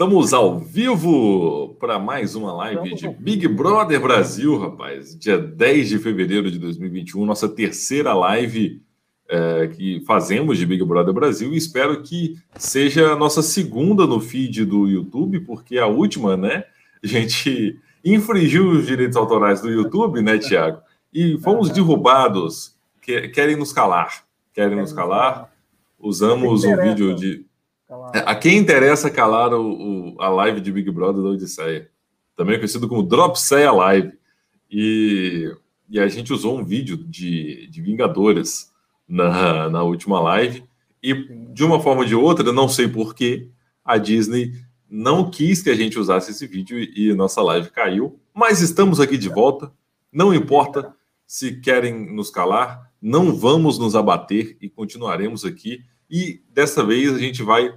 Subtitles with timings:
[0.00, 5.14] Estamos ao vivo para mais uma live de Big Brother Brasil, rapaz.
[5.14, 8.80] Dia 10 de fevereiro de 2021, nossa terceira live
[9.28, 11.52] é, que fazemos de Big Brother Brasil.
[11.52, 16.64] E espero que seja a nossa segunda no feed do YouTube, porque a última, né?
[17.04, 20.80] A gente infringiu os direitos autorais do YouTube, né, Tiago?
[21.12, 22.74] E fomos derrubados.
[23.02, 24.24] Querem nos calar.
[24.54, 25.52] Querem nos calar.
[25.98, 27.44] Usamos um vídeo de
[28.14, 31.90] é, a quem interessa calar o, o, a live de Big Brother da Odisseia,
[32.36, 34.12] também conhecido como Dropseia Live.
[34.70, 35.52] E,
[35.88, 38.70] e a gente usou um vídeo de, de Vingadores
[39.08, 40.64] na, na última live.
[41.02, 41.14] E
[41.52, 43.48] de uma forma ou de outra, não sei porquê,
[43.84, 44.54] a Disney
[44.88, 48.20] não quis que a gente usasse esse vídeo e nossa live caiu.
[48.32, 49.72] Mas estamos aqui de volta.
[50.12, 50.94] Não importa
[51.26, 57.18] se querem nos calar, não vamos nos abater e continuaremos aqui e dessa vez a
[57.18, 57.72] gente vai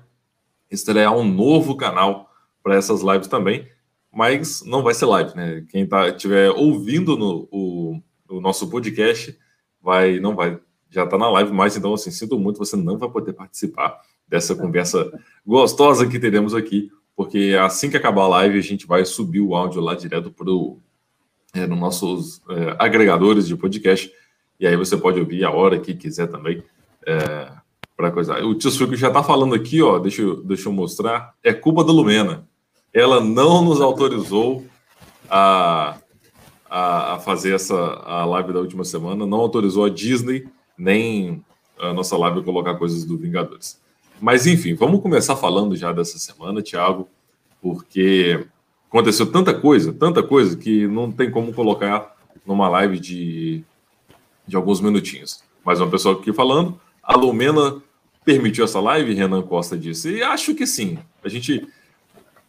[0.71, 2.29] estrear um novo canal
[2.63, 3.67] para essas lives também,
[4.11, 5.65] mas não vai ser live, né?
[5.69, 9.37] Quem tá, estiver ouvindo no, o, o, nosso podcast
[9.81, 10.59] vai, não vai,
[10.89, 14.55] já está na live, mas então assim, sinto muito, você não vai poder participar dessa
[14.55, 15.11] conversa
[15.45, 19.55] gostosa que teremos aqui, porque assim que acabar a live a gente vai subir o
[19.55, 20.47] áudio lá direto para
[21.53, 24.11] é, nos nossos é, agregadores de podcast
[24.59, 26.63] e aí você pode ouvir a hora que quiser também.
[27.05, 27.51] É,
[27.95, 28.43] para coisa.
[28.43, 31.33] O Suco já está falando aqui, ó, deixa eu, deixa eu mostrar.
[31.43, 32.47] É culpa da Lumena.
[32.93, 34.65] Ela não nos autorizou
[35.29, 35.97] a,
[36.69, 41.43] a, a, fazer essa a live da última semana, não autorizou a Disney nem
[41.79, 43.81] a nossa live colocar coisas do Vingadores.
[44.21, 47.07] Mas enfim, vamos começar falando já dessa semana, Thiago,
[47.61, 48.45] porque
[48.87, 53.63] aconteceu tanta coisa, tanta coisa que não tem como colocar numa live de,
[54.47, 55.43] de alguns minutinhos.
[55.65, 57.81] Mas uma pessoa aqui falando, a Lumena
[58.23, 60.17] permitiu essa live, Renan Costa disse.
[60.17, 60.97] E acho que sim.
[61.23, 61.67] A gente,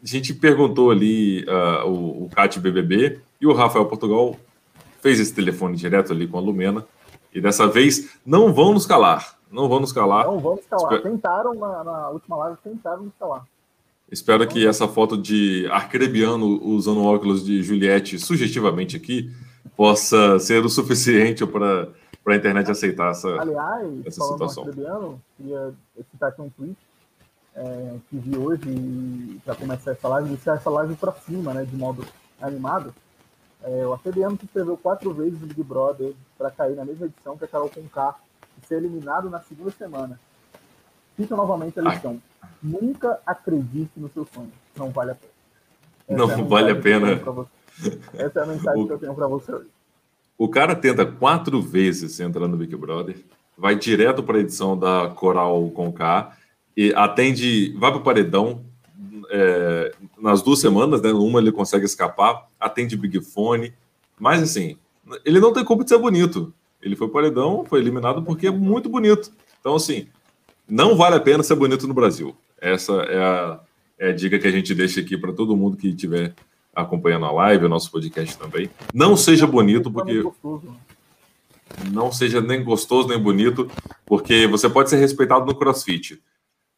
[0.02, 4.38] a gente perguntou ali uh, o, o CAT BBB e o Rafael Portugal
[5.00, 6.86] fez esse telefone direto ali com a Lumena.
[7.34, 9.36] E dessa vez não vão nos calar.
[9.50, 10.26] Não vão nos calar.
[10.26, 10.94] Não vão nos calar.
[10.94, 11.10] Esper...
[11.10, 13.44] Tentaram na, na, última live, tentaram nos calar.
[14.10, 19.30] Espero que essa foto de arcrebiano usando óculos de Juliette sugestivamente aqui
[19.76, 21.88] possa ser o suficiente para
[22.24, 24.64] para a internet aceitar essa, Aliás, essa situação.
[24.64, 25.74] Aliás, queria
[26.10, 26.76] citar aqui um tweet
[27.54, 31.76] é, que vi hoje para começar essa live, deixar essa live para cima, né, de
[31.76, 32.04] modo
[32.40, 32.94] animado.
[33.62, 37.36] É, o Arcrebiano que escreveu quatro vezes o Big Brother para cair na mesma edição
[37.36, 38.14] que a Carol Conká
[38.60, 40.18] e ser eliminado na segunda semana.
[41.16, 42.20] Fica novamente a lição.
[42.42, 42.50] Ai.
[42.62, 44.52] Nunca acredite no seu sonho.
[44.76, 45.32] Não vale a pena.
[46.08, 47.08] Essa não é a vale a pena.
[48.14, 48.86] Essa é a mensagem o...
[48.86, 49.68] que eu tenho para você hoje.
[50.36, 53.16] O cara tenta quatro vezes entrar no Big Brother,
[53.56, 56.36] vai direto para a edição da Coral com K
[56.76, 58.64] e atende, vai para o paredão
[59.30, 61.12] é, nas duas semanas, né?
[61.12, 63.72] Uma ele consegue escapar, atende Big Fone,
[64.18, 64.76] mas assim,
[65.24, 66.52] ele não tem culpa de ser bonito.
[66.82, 69.32] Ele foi paredão, foi eliminado porque é muito bonito.
[69.60, 70.08] Então, assim,
[70.68, 72.36] não vale a pena ser bonito no Brasil.
[72.60, 73.60] Essa é a,
[73.98, 76.34] é a dica que a gente deixa aqui para todo mundo que tiver
[76.74, 78.70] acompanhando a live, o nosso podcast também.
[78.92, 80.22] Não seja bonito, porque.
[81.90, 83.68] Não seja nem gostoso nem bonito,
[84.06, 86.22] porque você pode ser respeitado no crossfit.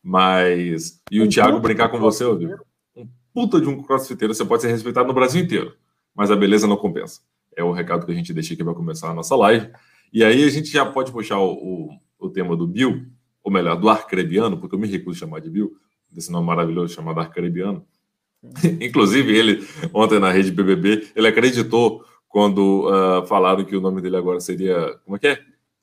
[0.03, 1.01] Mas.
[1.11, 2.59] E o Thiago brincar com você, ouviu?
[2.97, 5.75] Um puta de um crossfiteiro, você pode ser respeitado no Brasil inteiro.
[6.15, 7.21] Mas a beleza não compensa.
[7.55, 9.71] É o recado que a gente deixa aqui para começar a nossa live.
[10.13, 13.07] E aí a gente já pode puxar o, o, o tema do Bill,
[13.43, 15.77] ou melhor, do Arcrebiano, porque eu me recuso a chamar de Bill,
[16.11, 17.85] desse nome maravilhoso chamado Arcrebiano
[18.81, 24.17] Inclusive, ele, ontem na rede BBB, ele acreditou quando uh, falaram que o nome dele
[24.17, 24.99] agora seria.
[25.05, 25.39] Como é que é?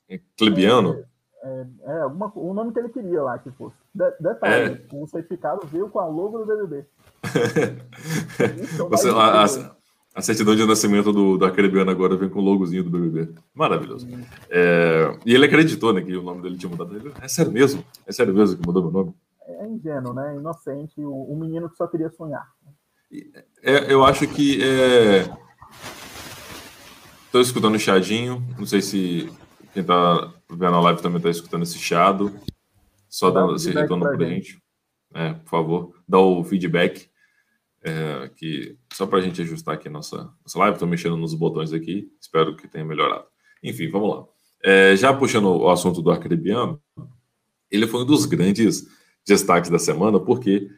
[0.08, 1.04] é Clebiano?
[1.42, 3.76] É, é, é uma, o nome que ele queria lá que fosse.
[3.94, 4.86] De, detalhe, é.
[4.92, 6.86] o certificado veio com a logo do BBB.
[8.88, 9.44] Você, a, a,
[10.14, 13.34] a, certidão de nascimento do, do Acrebiano agora vem com o logozinho do BBB.
[13.54, 14.08] Maravilhoso.
[14.48, 17.12] É, e ele acreditou né, que o nome dele tinha mudado.
[17.20, 17.84] é sério mesmo?
[18.06, 19.14] É sério mesmo que mudou meu nome?
[19.46, 20.36] É ingênuo, né?
[20.36, 22.46] Inocente, o, o menino que só queria sonhar.
[23.62, 24.58] É, eu acho que
[27.24, 27.42] estou é...
[27.42, 28.44] escutando o chadinho.
[28.58, 29.30] Não sei se
[29.72, 32.32] quem está vendo a live também está escutando esse chiado.
[33.08, 34.60] Só dando esse retorno para a gente.
[35.14, 37.08] É, por favor, dá o feedback.
[37.86, 41.70] É, que só para a gente ajustar aqui nossa, nossa live, estou mexendo nos botões
[41.70, 43.26] aqui, espero que tenha melhorado.
[43.62, 44.24] Enfim, vamos lá.
[44.62, 46.80] É, já puxando o assunto do Arcrebiano,
[47.70, 48.86] ele foi um dos grandes
[49.26, 50.68] destaques da semana, porque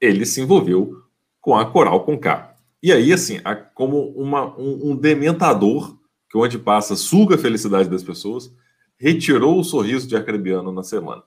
[0.00, 1.02] ele se envolveu
[1.40, 2.54] com a Coral com K.
[2.82, 3.38] E aí, assim,
[3.74, 5.98] como uma, um, um dementador
[6.30, 8.52] que onde passa suga a felicidade das pessoas,
[8.98, 11.22] retirou o sorriso de Acrebiano na semana.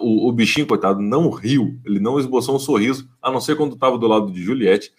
[0.00, 3.74] O, o, bichinho, coitado, não riu, ele não esboçou um sorriso, a não ser quando
[3.74, 4.92] estava do lado de Juliette,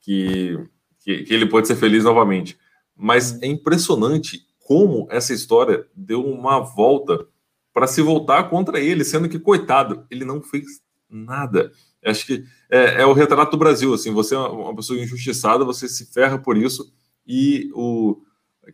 [0.00, 0.56] que,
[1.00, 2.56] que, que ele pode ser feliz novamente.
[2.96, 7.26] Mas é impressionante como essa história deu uma volta
[7.74, 10.80] para se voltar contra ele, sendo que, coitado, ele não fez
[11.10, 11.72] nada.
[12.04, 15.88] Acho que é, é, o retrato do Brasil, assim, você é uma pessoa injustiçada, você
[15.88, 16.94] se ferra por isso
[17.26, 18.22] e o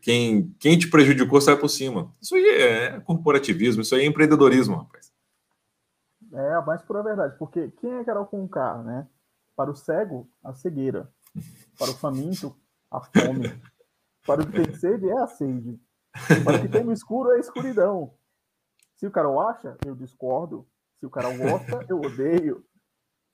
[0.03, 2.15] quem, quem te prejudicou sai por cima.
[2.21, 5.11] Isso aí é corporativismo, isso aí é empreendedorismo, rapaz.
[6.33, 9.09] É a mais pura verdade, porque quem é Carol com K, né?
[9.57, 11.11] Para o cego, a cegueira.
[11.79, 12.55] Para o faminto,
[12.91, 13.61] a fome.
[14.27, 15.81] Para o que tem sede, é a sede.
[16.45, 18.15] Para o que tem no escuro, é a escuridão.
[19.01, 20.67] Se o Carol acha, eu discordo.
[20.99, 22.63] Se o Carol gosta, eu odeio.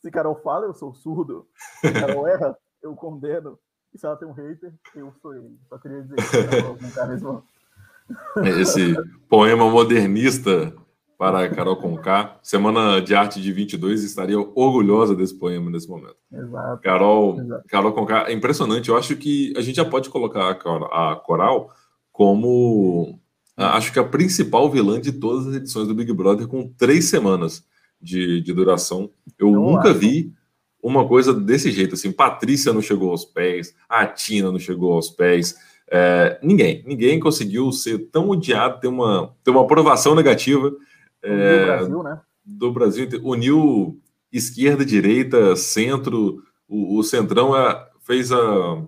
[0.01, 1.49] Se o Carol fala, eu sou surdo.
[1.81, 3.59] Se o Carol erra, eu condeno.
[3.93, 5.59] E se ela tem um hater, eu sou ele.
[5.69, 7.43] Só queria dizer isso.
[8.61, 8.95] Esse
[9.29, 10.73] poema modernista
[11.19, 12.39] para Carol Conká.
[12.45, 16.19] Semana de Arte de 22 estaria orgulhosa desse poema nesse momento.
[16.33, 16.81] Exato.
[16.81, 17.65] Carol, Exato.
[17.67, 18.89] Carol Conká, é impressionante.
[18.89, 21.75] Eu acho que a gente já pode colocar a Coral
[22.13, 23.19] como
[23.57, 27.65] acho que a principal vilã de todas as edições do Big Brother, com três semanas
[28.01, 29.11] de, de duração.
[29.39, 29.99] Eu, Eu nunca acho.
[29.99, 30.33] vi
[30.83, 31.95] uma coisa desse jeito.
[31.95, 35.57] Assim, Patrícia não chegou aos pés, a Tina não chegou aos pés.
[35.91, 40.73] É, ninguém, ninguém conseguiu ser tão odiado, ter uma, ter uma aprovação negativa
[41.23, 42.21] é, do Brasil, né?
[42.45, 44.01] Do Brasil uniu
[44.33, 46.43] esquerda, direita, centro.
[46.69, 48.83] O, o centrão é, fez a,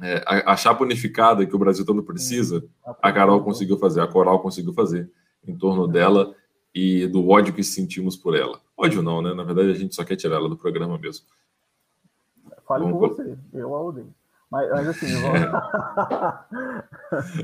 [0.00, 2.64] é, a, a, chapa unificada que o Brasil tanto precisa.
[3.02, 5.10] A Carol conseguiu fazer, a Coral conseguiu fazer
[5.46, 6.34] em torno dela
[6.74, 8.60] e do ódio que sentimos por ela.
[8.76, 9.34] Ódio não, né?
[9.34, 11.26] Na verdade, a gente só quer tirar ela do programa mesmo.
[12.66, 14.14] Fale Vamos por você, eu a odeio.
[14.50, 15.40] Mas, mas assim, vamos...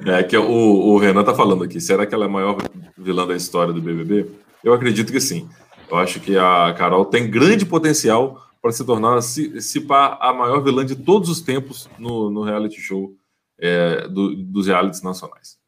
[0.07, 1.81] é que o, o Renan tá falando aqui.
[1.81, 2.59] Será que ela é a maior
[2.97, 4.31] vilã da história do BBB?
[4.63, 5.49] Eu acredito que sim.
[5.91, 10.33] Eu acho que a Carol tem grande potencial para se tornar, se, se pá, a
[10.33, 13.15] maior vilã de todos os tempos no, no reality show
[13.59, 15.59] é, do, dos realities nacionais.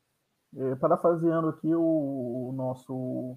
[0.57, 1.79] É, parafraseando aqui o,
[2.49, 3.37] o nosso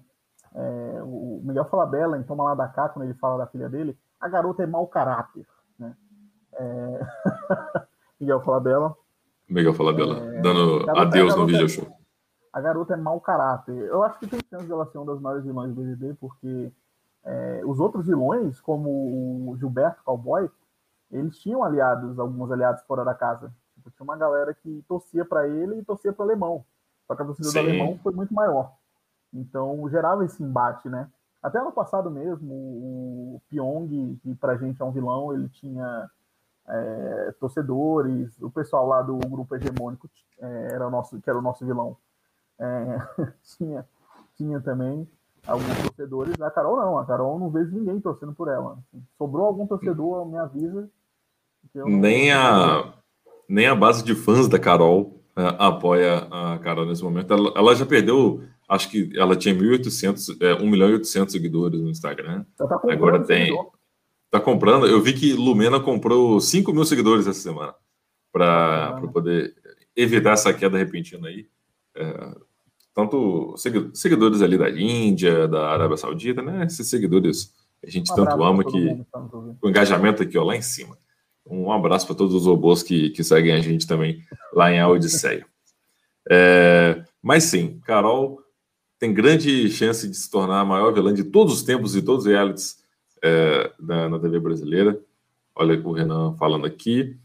[0.54, 3.98] é, o Miguel Falabella, em Toma Lá da Cá, quando ele fala da filha dele,
[4.18, 5.46] a garota é mau caráter.
[5.78, 5.94] Né?
[6.54, 7.00] É...
[8.18, 8.96] Miguel Falabella.
[9.46, 10.40] Miguel Falabella, é...
[10.40, 11.86] dando adeus no vídeo show.
[12.50, 13.76] A garota é mau caráter.
[13.76, 16.72] Eu acho que tem chance de ela ser uma das maiores vilões do BBB, porque
[17.24, 20.50] é, os outros vilões, como o Gilberto Cowboy,
[21.10, 23.52] eles tinham aliados, alguns aliados fora da casa.
[23.74, 26.64] Tipo, tinha uma galera que torcia para ele e torcia para o alemão.
[27.06, 28.72] Só que a torcida do alemão foi muito maior.
[29.32, 31.08] Então gerava esse embate, né?
[31.42, 36.10] Até ano passado mesmo, o Pyong, que pra gente é um vilão, ele tinha
[36.68, 40.08] é, torcedores, o pessoal lá do grupo hegemônico
[40.38, 41.96] é, era nosso, que era o nosso vilão.
[42.58, 42.98] É,
[43.56, 43.88] tinha,
[44.36, 45.08] tinha também
[45.50, 46.40] alguns torcedores.
[46.40, 48.78] A Carol não, a Carol não vejo ninguém torcendo por ela.
[49.18, 50.88] Sobrou algum torcedor, me avisa.
[51.74, 52.94] Nem a,
[53.48, 57.32] nem a base de fãs da Carol é, apoia a Carol nesse momento.
[57.32, 61.80] Ela, ela já perdeu acho que ela tinha 1.800, é, 1 milhão e 800 seguidores
[61.80, 62.44] no Instagram.
[62.56, 63.46] Tá Agora tem.
[63.46, 63.72] Seguidor.
[64.30, 64.86] Tá comprando.
[64.86, 67.74] Eu vi que Lumena comprou 5 mil seguidores essa semana
[68.32, 69.52] para ah, poder
[69.96, 71.48] evitar essa queda repentina aí.
[71.96, 72.34] É,
[72.94, 73.54] tanto
[73.94, 76.64] seguidores ali da Índia, da Arábia Saudita, né?
[76.64, 77.52] Esses seguidores
[77.84, 79.18] a gente um tanto ama que tá
[79.62, 80.96] o engajamento aqui ó, lá em cima.
[81.46, 85.46] Um abraço para todos os robôs que, que seguem a gente também lá em Odisseia.
[86.30, 88.40] É, mas sim, Carol
[88.98, 92.26] tem grande chance de se tornar a maior vilã de todos os tempos e todos
[92.26, 92.78] os realities
[93.22, 95.00] é, na, na, TV brasileira.
[95.54, 97.16] Olha o Renan falando aqui.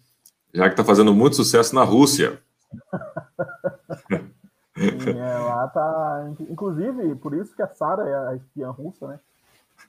[0.53, 2.41] Já que está fazendo muito sucesso na Rússia.
[4.77, 6.34] Sim, é, lá tá.
[6.50, 9.20] Inclusive, por isso que a Sara é a espiã russa, né?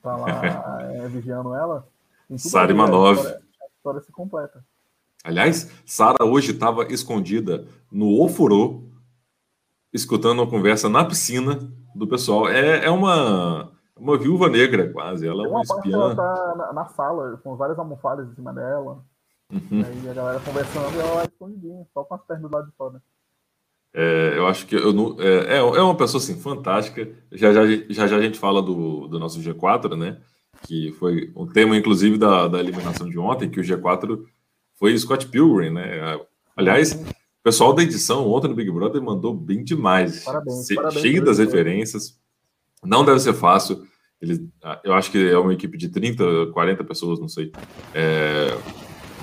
[0.02, 1.87] Tá lá é, vigiando ela.
[2.37, 3.19] Sara Imanov.
[3.19, 4.64] A história, a história se completa.
[5.25, 8.85] Aliás, Sara hoje estava escondida no Ofurô,
[9.93, 11.59] escutando uma conversa na piscina
[11.95, 12.49] do pessoal.
[12.49, 15.26] É, é uma, uma viúva negra, quase.
[15.26, 15.97] Ela é uma, uma espiã.
[15.97, 19.05] Ela tá na, na, sala, com várias almofadas em cima dela.
[19.52, 19.85] Uhum.
[19.85, 23.02] Aí a galera conversando e ela escondidinha, só com as pernas do lado de fora.
[23.98, 27.10] É, eu acho que eu não, é, é, é uma pessoa assim, fantástica.
[27.32, 30.18] Já já, já já a gente fala do, do nosso G4, né?
[30.66, 34.22] Que foi um tema, inclusive, da, da eliminação de ontem, que o G4
[34.74, 36.18] foi Scott Pilgrim, né?
[36.54, 37.02] Aliás,
[37.46, 40.24] pessoal da edição ontem no Big Brother mandou bem demais.
[40.24, 42.18] Parabéns, Se, parabéns cheio das referências.
[42.84, 43.86] Não deve ser fácil.
[44.20, 47.52] Eles, ah, eu acho que é uma equipe de 30, 40 pessoas, não sei,
[47.94, 48.48] é,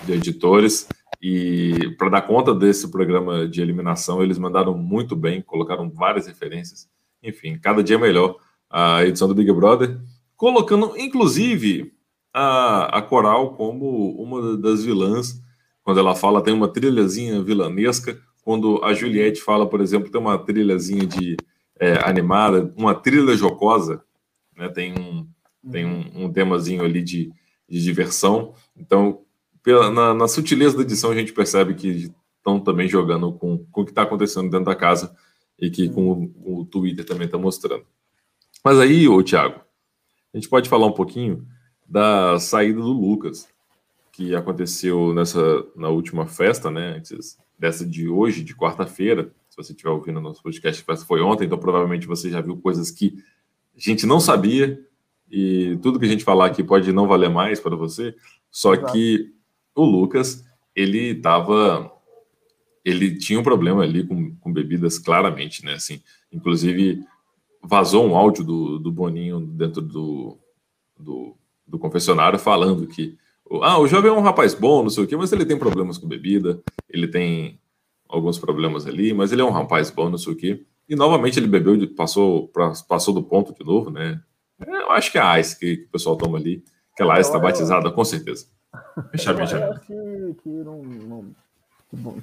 [0.06, 0.88] de editores.
[1.26, 6.90] E para dar conta desse programa de eliminação, eles mandaram muito bem, colocaram várias referências.
[7.24, 8.36] Enfim, cada dia melhor
[8.70, 9.98] a edição do Big Brother,
[10.36, 11.94] colocando inclusive
[12.34, 15.42] a, a Coral como uma das vilãs.
[15.82, 18.20] Quando ela fala, tem uma trilhazinha vilanesca.
[18.44, 21.38] Quando a Juliette fala, por exemplo, tem uma trilhazinha de
[21.80, 24.04] é, animada, uma trilha jocosa,
[24.58, 24.68] né?
[24.68, 25.26] tem, um,
[25.72, 27.32] tem um, um temazinho ali de,
[27.70, 28.54] de diversão.
[28.76, 29.22] Então,
[29.64, 33.82] pela, na, na, sutileza da edição, a gente percebe que estão também jogando com, com
[33.82, 35.16] o que está acontecendo dentro da casa
[35.58, 37.86] e que com o, o Twitter também está mostrando.
[38.64, 39.62] Mas aí, ô Thiago,
[40.34, 41.48] a gente pode falar um pouquinho
[41.88, 43.48] da saída do Lucas,
[44.12, 46.96] que aconteceu nessa na última festa, né?
[46.98, 49.32] Antes dessa de hoje, de quarta-feira.
[49.50, 52.58] Se você estiver ouvindo nosso podcast, a festa foi ontem, então provavelmente você já viu
[52.58, 53.24] coisas que
[53.76, 54.80] a gente não sabia
[55.30, 58.16] e tudo que a gente falar aqui pode não valer mais para você.
[58.52, 59.34] Só que
[59.76, 61.92] o Lucas, ele estava
[62.86, 65.74] ele tinha um problema ali com, com bebidas, claramente, né?
[65.74, 66.02] Assim,
[66.32, 67.02] inclusive,
[67.62, 70.38] vazou um áudio do, do Boninho dentro do,
[71.00, 73.18] do, do confessionário falando que
[73.62, 75.98] ah, o jovem é um rapaz bom, não sei o quê, mas ele tem problemas
[75.98, 77.60] com bebida, ele tem
[78.10, 80.66] alguns problemas ali, mas ele é um rapaz bom, não sei o quê.
[80.88, 82.52] E novamente ele bebeu, passou,
[82.88, 84.22] passou do ponto de novo, né?
[84.60, 86.64] Eu acho que é a Ice que, que o pessoal toma ali,
[86.94, 88.48] aquela Ice está batizada, com certeza.
[89.12, 91.36] Fechar, acho que, que não, não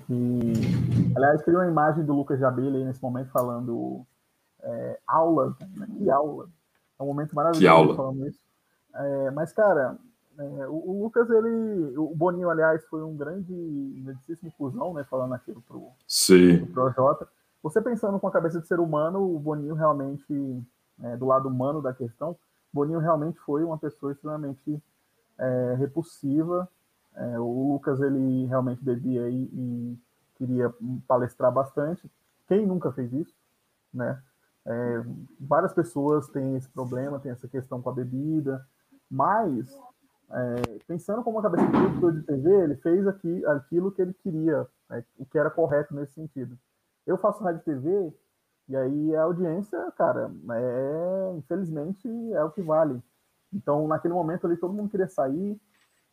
[0.06, 4.04] que, aliás, queria uma imagem do Lucas Jabelli aí nesse momento falando
[4.62, 5.86] é, aula, né?
[5.96, 6.48] que aula.
[6.98, 7.94] É um momento maravilhoso que aula.
[7.94, 8.40] falando isso.
[8.94, 9.96] É, mas, cara,
[10.38, 11.96] é, o, o, Lucas, ele.
[11.96, 13.54] O Boninho, aliás, foi um grande
[14.04, 15.04] grandíssimo fusão, né?
[15.04, 16.64] Falando aquilo pro, Sim.
[16.66, 17.28] pro Projota.
[17.62, 20.62] Você pensando com a cabeça de ser humano, o Boninho realmente,
[21.02, 22.36] é, do lado humano da questão,
[22.72, 24.82] Boninho realmente foi uma pessoa extremamente
[25.40, 26.68] é, repulsiva
[27.14, 29.98] é, o Lucas ele realmente bebia e, e,
[30.36, 30.72] queria
[31.06, 32.10] palestrar bastante.
[32.48, 33.34] Quem nunca fez isso,
[33.92, 34.22] né?
[34.64, 35.02] É,
[35.38, 38.66] várias pessoas têm esse problema, tem essa questão com a bebida,
[39.10, 39.68] mas
[40.30, 44.14] é, pensando como a cabeça de produtor de TV, ele fez aqui, aquilo que ele
[44.14, 46.58] queria, né, o que era correto nesse sentido.
[47.06, 48.14] Eu faço rádio TV
[48.68, 53.02] e aí a audiência, cara, é, infelizmente é o que vale.
[53.52, 55.60] Então, naquele momento ali, todo mundo queria sair,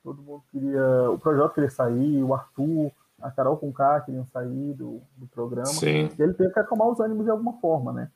[0.03, 1.11] todo mundo queria.
[1.11, 2.91] O projeto queria sair, o Arthur,
[3.21, 5.67] a Carol com K queriam sair do, do programa.
[5.67, 6.09] Sim.
[6.17, 8.11] E ele teve que acalmar os ânimos de alguma forma, né?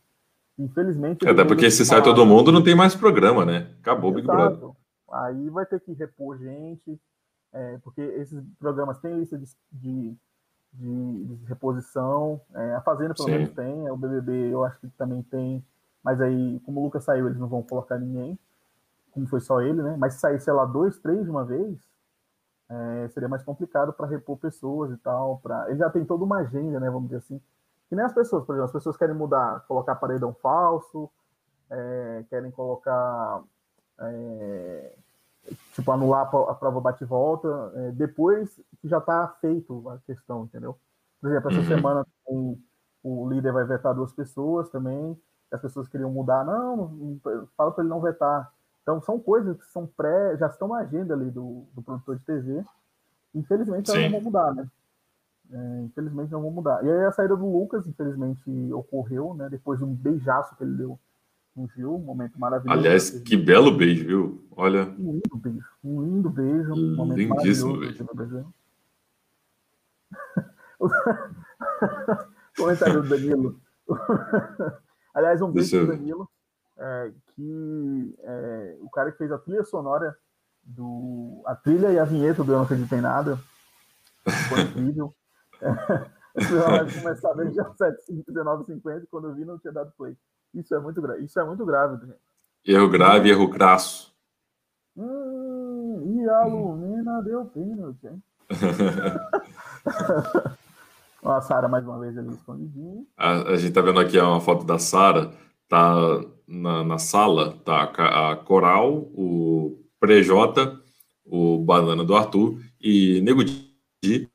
[0.57, 1.27] Infelizmente.
[1.27, 3.71] Até porque se sai todo mundo, não tem mais programa, né?
[3.79, 4.69] Acabou o Big Brother.
[5.11, 6.99] Aí vai ter que repor gente,
[7.51, 10.15] é, porque esses programas têm lista de, de,
[10.73, 12.39] de, de reposição.
[12.53, 13.35] É, a Fazenda, pelo Sim.
[13.35, 13.89] menos, tem.
[13.89, 15.63] O BBB, eu acho que também tem.
[16.03, 18.39] Mas aí, como o Lucas saiu, eles não vão colocar ninguém
[19.11, 19.95] como foi só ele, né?
[19.97, 21.79] Mas se sair, sei lá, dois, três de uma vez,
[22.69, 25.39] é, seria mais complicado para repor pessoas e tal.
[25.39, 25.69] Pra...
[25.69, 26.89] Ele já tem toda uma agenda, né?
[26.89, 27.41] Vamos dizer assim.
[27.89, 31.09] Que nem as pessoas, por exemplo, as pessoas querem mudar, colocar paredão falso,
[31.69, 33.43] é, querem colocar.
[33.99, 34.95] É,
[35.73, 40.77] tipo, anular a prova bate-volta, é, depois que já está feito a questão, entendeu?
[41.19, 41.67] Por exemplo, essa uhum.
[41.67, 42.57] semana o,
[43.03, 45.19] o líder vai vetar duas pessoas também,
[45.51, 47.19] as pessoas queriam mudar, não, não
[47.57, 48.51] fala para ele não vetar.
[48.81, 52.25] Então são coisas que são pré, já estão na agenda ali do, do produtor de
[52.25, 52.63] TV.
[53.33, 54.67] Infelizmente elas não vão mudar, né?
[55.51, 56.83] É, infelizmente não vão mudar.
[56.83, 59.49] E aí a saída do Lucas, infelizmente, ocorreu, né?
[59.49, 60.99] Depois de um beijaço que ele deu
[61.55, 62.79] no Gil, um momento maravilhoso.
[62.79, 64.45] Aliás, que belo beijo, viu?
[64.51, 64.87] Olha.
[64.97, 65.67] Um lindo beijo.
[65.83, 66.73] Um lindo beijo.
[66.73, 68.53] Um momento Lindíssimo beijo.
[72.57, 73.59] Comentário do Danilo.
[75.13, 76.29] Aliás, um beijo do Danilo
[76.81, 80.15] é, que é, o cara que fez a trilha sonora
[80.63, 83.39] do a trilha e a vinheta do Eu Não Acredito em Nada
[84.49, 85.13] foi incrível.
[85.59, 90.15] vai começar desde as 19h50 quando eu vi não tinha dado play.
[90.53, 91.23] Isso é muito grave.
[91.23, 92.19] Isso é muito grave, gente.
[92.65, 94.13] Erro grave, erro crasso.
[94.95, 97.23] Hum, e a Lumina hum.
[97.23, 98.23] deu pênalti, hein?
[101.23, 103.03] a Sara mais uma vez ali escondidinha.
[103.17, 105.31] A, a gente tá vendo aqui uma foto da Sara,
[105.71, 105.95] tá
[106.45, 107.83] na, na sala tá?
[107.83, 110.77] A Coral, o Prejota,
[111.25, 114.29] o Banana do Arthur e Nego Di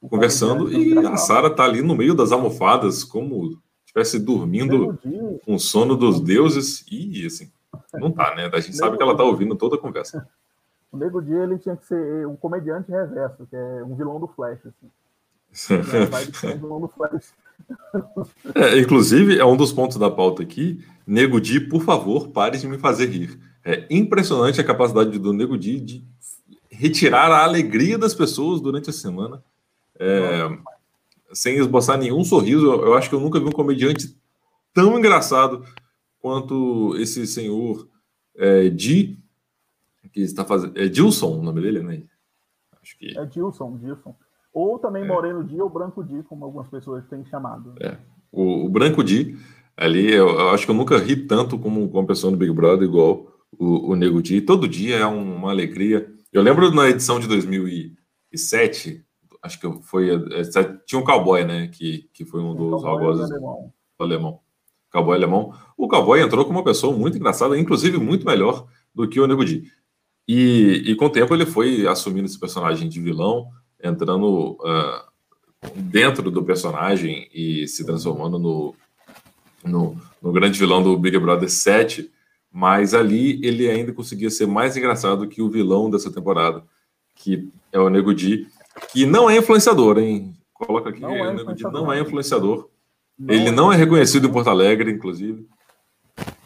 [0.00, 4.98] conversando e a Sara tá ali no meio das almofadas, como estivesse dormindo
[5.44, 6.84] com o sono dos deuses.
[6.90, 7.52] E assim,
[7.94, 8.50] não tá, né?
[8.52, 10.28] A gente sabe que ela tá ouvindo toda a conversa.
[10.90, 14.26] O Nego Di ele tinha que ser um comediante reverso, que é um vilão do
[14.26, 14.90] Flash, assim.
[18.54, 20.84] É, inclusive, é um dos pontos da pauta aqui.
[21.06, 23.38] Nego Di, por favor, pare de me fazer rir.
[23.64, 26.04] É impressionante a capacidade do Nego Di de
[26.70, 29.42] retirar a alegria das pessoas durante a semana,
[29.98, 30.48] é,
[31.32, 32.66] sem esboçar nenhum sorriso.
[32.66, 34.16] Eu acho que eu nunca vi um comediante
[34.72, 35.64] tão engraçado
[36.20, 37.88] quanto esse senhor
[38.36, 39.18] é, Di,
[40.12, 40.78] que está fazendo.
[40.78, 42.02] É Dilson o nome dele, né?
[42.82, 43.18] Acho que...
[43.18, 44.16] É Dilson, Dilson.
[44.52, 45.06] Ou também é.
[45.06, 47.74] Moreno Di ou Branco Di, como algumas pessoas têm chamado.
[47.80, 47.96] É.
[48.32, 49.36] O, o Branco Di,
[49.76, 52.52] ali, eu, eu, acho que eu nunca ri tanto como com uma pessoa no Big
[52.52, 53.26] Brother igual
[53.58, 54.40] o, o Nego Di.
[54.40, 56.08] Todo dia é uma alegria.
[56.32, 59.04] Eu lembro na edição de 2007,
[59.42, 60.10] acho que foi.
[60.10, 60.42] É,
[60.86, 61.68] tinha um cowboy, né?
[61.68, 63.72] Que, que foi um dos algozes alemão.
[63.98, 64.40] alemão.
[64.92, 65.52] Cowboy alemão.
[65.76, 69.44] O cowboy entrou como uma pessoa muito engraçada, inclusive muito melhor do que o Nego
[69.44, 69.64] Di.
[70.26, 73.48] E, e com o tempo ele foi assumindo esse personagem de vilão,
[73.82, 75.10] entrando uh,
[75.74, 78.74] dentro do personagem e se transformando no,
[79.64, 82.10] no, no, grande vilão do Big Brother 7.
[82.52, 86.64] Mas ali ele ainda conseguia ser mais engraçado que o vilão dessa temporada,
[87.14, 88.48] que é o Nego Di,
[88.92, 90.34] que não é influenciador, hein?
[90.52, 92.68] Coloca aqui, não é o Nego Di não é influenciador.
[93.16, 93.52] Não ele é.
[93.52, 95.46] não é reconhecido em Porto Alegre, inclusive.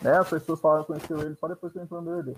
[0.05, 2.37] É, as pessoas falaram que ele só depois que entrou no BBB.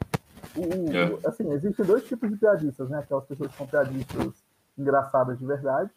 [0.55, 1.29] O, é.
[1.29, 2.99] Assim, existem dois tipos de piadistas, né?
[2.99, 4.46] Aquelas pessoas que são piadistas
[4.79, 5.91] engraçadas de verdade,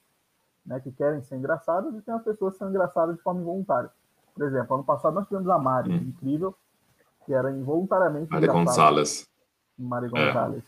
[0.65, 0.79] né?
[0.79, 3.89] Que querem ser engraçadas, e tem as pessoas que são engraçadas de forma involuntária.
[4.33, 5.95] Por exemplo, ano passado nós tivemos a Mari, hum.
[5.95, 6.55] incrível,
[7.25, 9.27] que era involuntariamente Mari Gonçalves.
[9.77, 10.09] Mari é.
[10.09, 10.63] Gonçalves.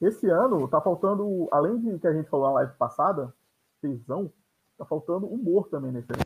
[0.00, 0.06] É.
[0.06, 3.32] Esse ano tá faltando, além de que a gente falou na live passada,
[3.80, 4.32] tesão,
[4.76, 6.24] tá faltando humor também nesse ano.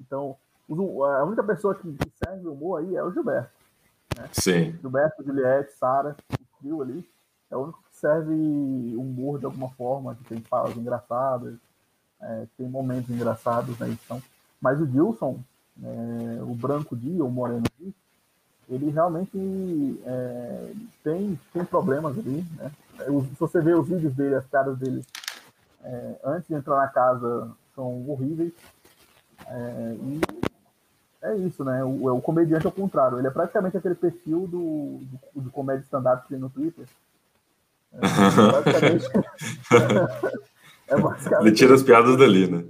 [0.00, 0.36] Então,
[0.70, 3.52] a única pessoa que serve humor aí é o Gilberto.
[4.16, 4.28] Né?
[4.32, 4.72] Sim.
[4.80, 7.08] Gilberto, Juliette, Sara, o trio ali,
[7.52, 8.32] é o único que serve
[8.96, 11.54] humor de alguma forma, que tem falas engraçadas,
[12.20, 14.22] é, tem momentos engraçados na edição.
[14.60, 15.38] Mas o Dilson,
[15.82, 17.94] é, o Branco Di, ou o Moreno Di,
[18.68, 20.72] ele realmente é,
[21.04, 22.44] tem, tem problemas ali.
[22.56, 22.72] Né?
[22.98, 25.04] Se você vê os vídeos dele, as caras dele,
[25.84, 28.52] é, antes de entrar na casa, são horríveis.
[29.46, 30.20] É, e
[31.22, 31.84] é isso, né?
[31.84, 33.18] O, o comediante ao contrário.
[33.18, 35.00] Ele é praticamente aquele perfil do,
[35.34, 36.86] do, do comédia stand-up que tem no Twitter.
[37.94, 39.06] É, basicamente,
[40.88, 42.64] é basicamente, Ele tira as piadas dali, né?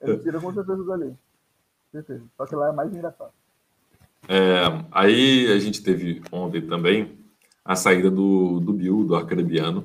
[0.00, 1.14] Ele tira com certeza dali.
[1.92, 2.22] Certeza.
[2.36, 3.30] Só que lá é mais engraçado.
[4.28, 7.18] É, aí a gente teve ontem também
[7.64, 9.84] a saída do, do Bill, do Arcrebiano,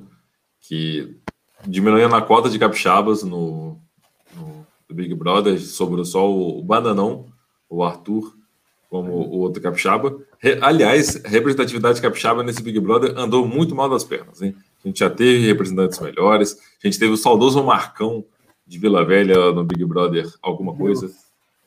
[0.59, 1.17] que
[1.65, 3.77] diminuindo a cota de capixabas no,
[4.35, 7.27] no Big Brother, sobrou só o Bananão,
[7.69, 8.35] o Arthur,
[8.89, 10.17] como o outro capixaba.
[10.39, 14.55] Re, aliás, representatividade capixaba nesse Big Brother andou muito mal das pernas, hein?
[14.83, 18.23] A gente já teve representantes melhores, a gente teve o saudoso Marcão
[18.65, 21.09] de Vila Velha no Big Brother, alguma coisa.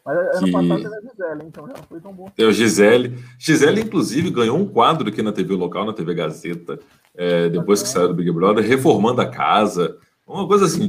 [0.04, 0.52] Mas ano que...
[0.52, 2.30] passado teve a Gisele, então já foi tão bom.
[2.34, 3.18] Tem o Gisele.
[3.38, 6.78] Gisele, inclusive, ganhou um quadro aqui na TV local, na TV Gazeta,
[7.14, 9.98] é, depois que saiu do Big Brother, reformando a casa.
[10.26, 10.88] Uma coisa assim,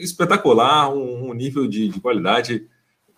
[0.00, 2.66] espetacular, um, um nível de, de qualidade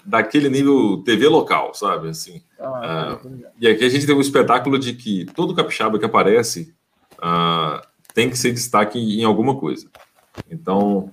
[0.05, 2.09] daquele nível TV local, sabe?
[2.09, 6.05] Assim, ah, uh, e aqui a gente tem um espetáculo de que todo capixaba que
[6.05, 6.75] aparece
[7.19, 9.87] uh, tem que ser destaque em alguma coisa.
[10.51, 11.13] Então,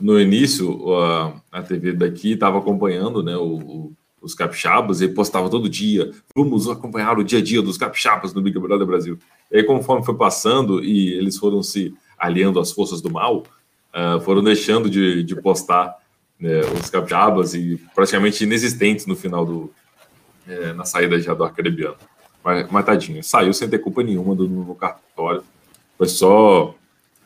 [0.00, 5.48] no início, uh, a TV daqui estava acompanhando né, o, o, os capixabas e postava
[5.48, 9.18] todo dia, vamos acompanhar o dia a dia dos capixabas no Big Brother Brasil.
[9.50, 13.44] E aí, conforme foi passando e eles foram se aliando às forças do mal,
[14.24, 15.96] foram deixando de, de postar
[16.38, 19.72] né, os capixabas e praticamente inexistentes no final do
[20.48, 21.96] é, na saída já do Arcrebiano.
[22.42, 25.42] Mas, mas tadinho, saiu sem ter culpa nenhuma do, no cartório.
[25.98, 26.74] Foi só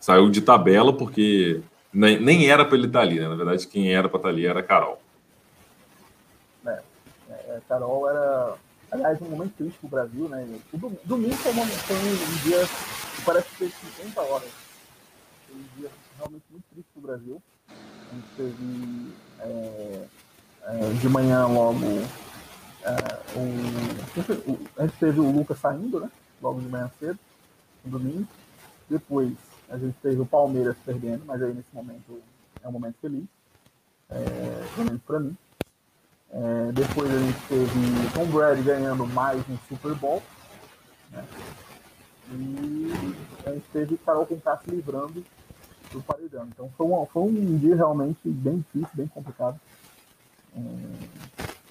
[0.01, 3.29] saiu de tabela porque nem, nem era para ele estar ali, né?
[3.29, 5.01] Na verdade, quem era para estar ali era a Carol.
[6.67, 6.81] É,
[7.29, 8.55] é, Carol era,
[8.91, 10.49] aliás, um momento triste para o Brasil, né?
[10.73, 12.67] O domingo foi um, um dia
[13.15, 14.51] que parece ter 50 horas.
[15.47, 17.43] Foi um dia realmente muito triste para o Brasil.
[17.69, 20.05] A gente teve é,
[20.65, 21.87] é, de manhã logo
[22.85, 26.11] é, o, a gente teve o Lucas saindo, né?
[26.41, 27.19] Logo de manhã cedo,
[27.85, 28.27] no domingo.
[28.93, 29.33] Depois
[29.71, 32.21] a gente teve o Palmeiras perdendo, mas aí nesse momento
[32.63, 33.25] é um momento feliz,
[34.11, 35.35] é, pelo menos para mim.
[36.31, 40.23] É, depois a gente teve Tom Brady ganhando mais um Super Bowl.
[41.11, 41.25] Né?
[42.33, 42.93] E
[43.47, 45.25] a gente teve Carol Conká se livrando
[45.91, 46.47] do paredão.
[46.49, 49.59] Então foi um, foi um dia realmente bem difícil, bem complicado.
[50.55, 50.61] É,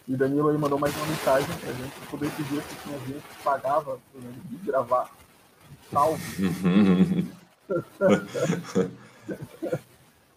[0.07, 3.21] e Danilo aí mandou mais uma mensagem pra gente sobre esse dia que tinha gente
[3.21, 5.20] que pagava de gravar.
[5.91, 7.27] Salve.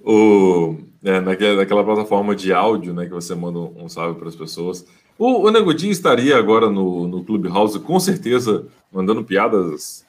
[0.05, 4.37] o, é, naquela, naquela, plataforma de áudio, né, que você manda um salve para as
[4.37, 4.85] pessoas.
[5.19, 10.05] O, o Negodinho estaria agora no, no Clubhouse, com certeza, mandando piadas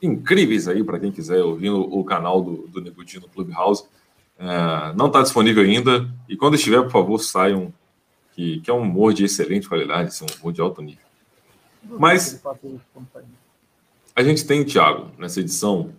[0.00, 3.84] incríveis aí para quem quiser ouvir o, o canal do, do Negudinho no Clubhouse.
[4.38, 6.08] É, não está disponível ainda.
[6.28, 7.72] E quando estiver, por favor, saiam.
[8.34, 11.00] Que, que é um humor de excelente qualidade, assim, um humor de alto nível.
[11.82, 12.38] Mas
[14.16, 15.92] a gente tem, Thiago, nessa edição,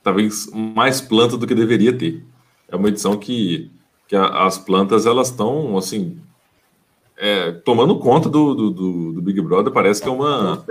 [0.00, 2.24] talvez mais planta do que deveria ter.
[2.68, 3.68] É uma edição que,
[4.06, 6.20] que a, as plantas elas estão assim
[7.16, 9.72] é, tomando conta do, do, do, do, Big Brother.
[9.72, 10.64] Parece que é uma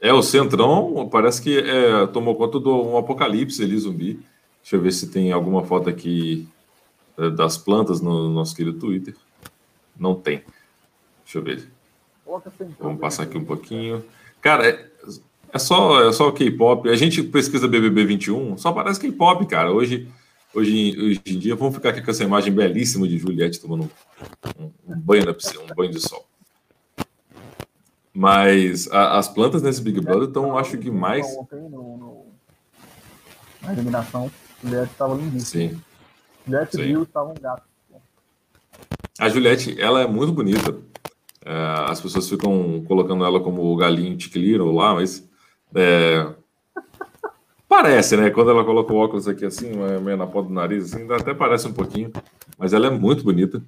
[0.00, 1.08] é o Centrão.
[1.08, 4.20] Parece que é, tomou conta do um apocalipse ali zumbi.
[4.62, 6.48] Deixa eu ver se tem alguma foto aqui
[7.16, 9.14] é, das plantas no nosso querido Twitter.
[9.96, 10.42] Não tem.
[11.24, 11.70] Deixa eu ver.
[12.80, 14.04] Vamos passar aqui um pouquinho.
[14.40, 14.90] Cara,
[15.52, 16.88] é, só, é só K-pop.
[16.88, 19.72] A gente pesquisa BBB 21, só parece K-pop, cara.
[19.72, 20.08] Hoje,
[20.54, 23.90] hoje, hoje em dia, vamos ficar aqui com essa imagem belíssima de Juliette tomando
[24.58, 26.26] um, um banho na piscina, um banho de sol.
[28.12, 31.26] Mas a, as plantas nesse Big Brother estão, acho que mais.
[31.52, 32.26] No, no...
[33.62, 34.30] na eliminação,
[34.62, 35.70] Juliette estava lindíssima.
[35.70, 35.80] Sim.
[36.46, 36.82] Juliette Sim.
[36.82, 37.62] viu estava um gato.
[39.18, 40.76] A Juliette, ela é muito bonita.
[41.44, 41.52] É,
[41.88, 45.28] as pessoas ficam colocando ela como o galinho Tiquiliro lá, mas
[45.74, 46.34] é,
[47.68, 48.30] parece, né?
[48.30, 49.70] Quando ela coloca o óculos aqui assim,
[50.02, 52.10] meio na ponta do nariz, assim, até parece um pouquinho,
[52.58, 53.62] mas ela é muito bonita.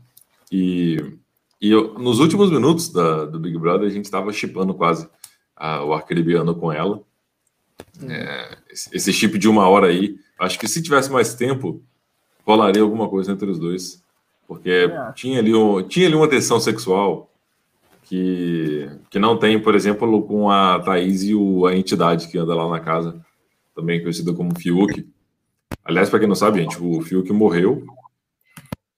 [0.50, 1.16] E,
[1.60, 5.08] e eu, nos últimos minutos da, do Big Brother, a gente estava chipando quase
[5.56, 7.00] a, o arcaribiano com ela.
[8.08, 8.58] É,
[8.92, 11.82] esse chip de uma hora aí, acho que se tivesse mais tempo,
[12.44, 14.02] rolaria alguma coisa entre os dois.
[14.46, 15.12] Porque é.
[15.12, 17.31] tinha, ali um, tinha ali uma tensão sexual
[18.12, 22.54] que, que não tem, por exemplo, com a Thaís e o, a entidade que anda
[22.54, 23.18] lá na casa,
[23.74, 25.10] também conhecida como Fiuk.
[25.82, 27.86] Aliás, para quem não sabe, gente, o Fiuk morreu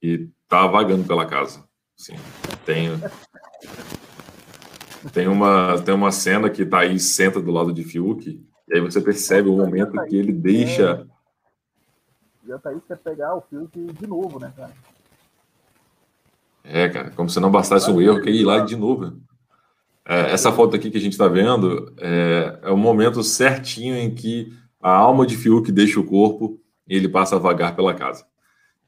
[0.03, 1.63] e tá vagando pela casa.
[1.97, 2.17] Sim,
[2.67, 2.91] tem,
[5.13, 9.01] tem, uma, tem uma cena que Thaís senta do lado de Fiuk, e aí você
[9.01, 11.07] percebe o momento que ele deixa.
[12.45, 14.73] E a Thaís quer pegar o Fiuk de novo, né, cara?
[16.65, 19.21] É, cara, como se não bastasse um erro, queria ir lá de novo.
[20.07, 24.15] É, essa foto aqui que a gente está vendo é, é o momento certinho em
[24.15, 28.27] que a alma de Fiuk deixa o corpo e ele passa a vagar pela casa.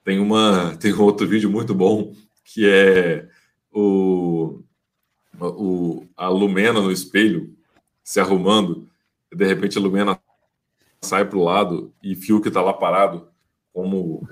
[0.02, 2.12] Tem, uma, tem outro vídeo muito bom
[2.44, 3.28] que é
[3.72, 4.62] o,
[5.38, 7.54] o, a Lumena no espelho
[8.02, 8.88] se arrumando,
[9.30, 10.18] e de repente a Lumena
[11.00, 13.28] sai para o lado e Fiuk está lá parado
[13.72, 14.26] como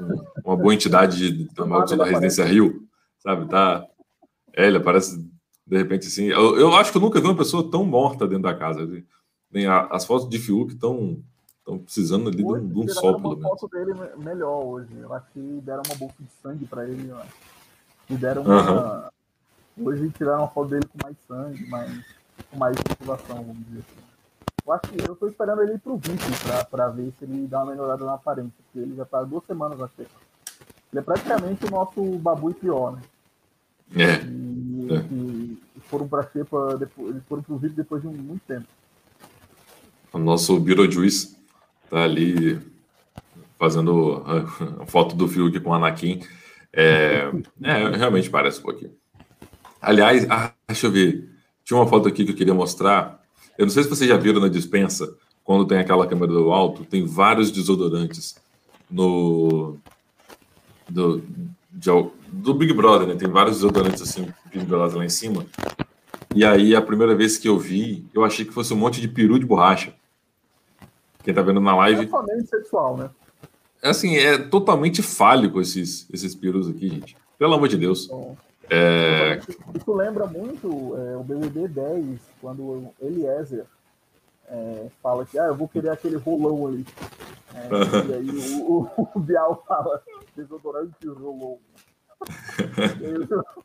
[0.44, 2.88] uma boa entidade da maldição da Residência Rio
[3.24, 3.48] sabe?
[3.48, 3.84] Tá.
[4.52, 5.18] É, ele aparece
[5.66, 6.26] de repente assim.
[6.26, 8.86] Eu, eu, acho que eu nunca vi uma pessoa tão morta dentro da casa.
[9.50, 11.22] Nem as fotos de Fiuk estão
[11.64, 13.58] estão precisando ali hoje, de um, de um sol, pelo menos.
[13.58, 14.94] foto dele melhor hoje.
[14.98, 17.10] Eu acho que deram uma bolsa de sangue para ele.
[18.10, 19.10] E deram uma.
[19.76, 19.86] Uhum.
[19.86, 21.90] Hoje tiraram uma foto dele com mais sangue, mais,
[22.50, 24.04] com mais motivação, vamos dizer assim.
[24.66, 26.22] Eu acho que eu tô esperando ele ir pro VIP
[26.70, 29.80] para ver se ele dá uma melhorada na aparência, porque ele já tá duas semanas
[29.80, 30.06] aqui.
[30.92, 33.02] Ele é praticamente o nosso babu e pior, né?
[33.96, 34.24] É.
[34.24, 35.04] E, é.
[35.10, 38.66] e foram para Xepa, depois, eles foram para o depois de muito tempo.
[40.12, 41.36] O nosso Beetlejuice
[41.90, 42.60] tá ali
[43.58, 46.20] fazendo a, foto do Fiuk com o Anakin.
[46.72, 47.30] É,
[47.62, 48.92] é, realmente parece um pouquinho.
[49.80, 51.30] Aliás, ah, deixa eu ver.
[51.64, 53.22] Tinha uma foto aqui que eu queria mostrar.
[53.56, 56.84] Eu não sei se vocês já viram na dispensa, quando tem aquela câmera do alto,
[56.84, 58.34] tem vários desodorantes
[58.90, 59.76] no
[60.88, 61.22] do,
[61.74, 61.90] de,
[62.28, 63.16] do Big Brother, né?
[63.16, 65.44] Tem vários desodorantes assim, pendurados lá em cima.
[66.34, 69.08] E aí, a primeira vez que eu vi, eu achei que fosse um monte de
[69.08, 69.92] peru de borracha.
[71.22, 72.02] Quem tá vendo na live.
[72.02, 73.10] É totalmente sexual, né?
[73.82, 77.16] É assim, é totalmente fálico esses, esses perus aqui, gente.
[77.38, 78.08] Pelo amor de Deus.
[78.70, 79.40] É...
[79.74, 83.66] Isso lembra muito é, o BBB 10, quando o Eliezer
[84.48, 86.86] é, fala que ah, eu vou querer aquele rolão ali.
[87.54, 88.30] É, e aí
[88.60, 90.02] o, o, o Bial fala,
[90.36, 91.60] desodorante rolou.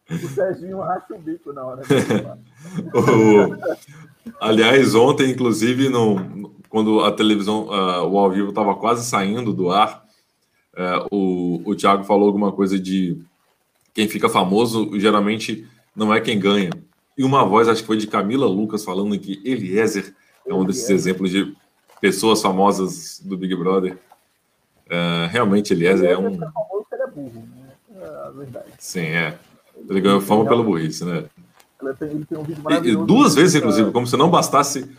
[0.09, 1.81] o Serginho racha o bico na hora.
[2.93, 4.33] o...
[4.39, 9.71] Aliás, ontem, inclusive, no, quando a televisão, uh, o ao vivo estava quase saindo do
[9.71, 10.05] ar,
[10.73, 13.21] uh, o, o Thiago falou alguma coisa de
[13.93, 16.69] quem fica famoso geralmente não é quem ganha.
[17.17, 20.13] E uma voz, acho que foi de Camila Lucas, falando que Eliezer
[20.49, 21.55] é um desses exemplos de
[22.01, 23.97] pessoas famosas do Big Brother.
[24.87, 26.33] Uh, realmente, Eliezer é um.
[26.33, 27.69] Ele é burro, né?
[27.95, 28.65] É a verdade.
[28.79, 29.37] Sim, é.
[29.87, 31.25] Ele ganhou fama pela burrice, né?
[31.81, 33.03] Ele tem, um vídeo maravilhoso.
[33.03, 34.89] E, duas vezes, inclusive, como se não bastasse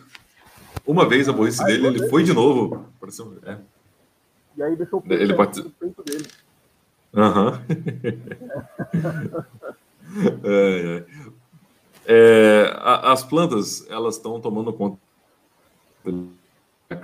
[0.87, 2.85] uma vez a burrice dele, ele foi de novo.
[3.45, 3.57] É.
[4.57, 5.33] E aí deixou o peito, ele
[5.79, 6.27] peito dele.
[7.13, 7.61] Aham.
[10.43, 11.05] é, é.
[12.03, 14.97] É, as plantas, elas estão tomando conta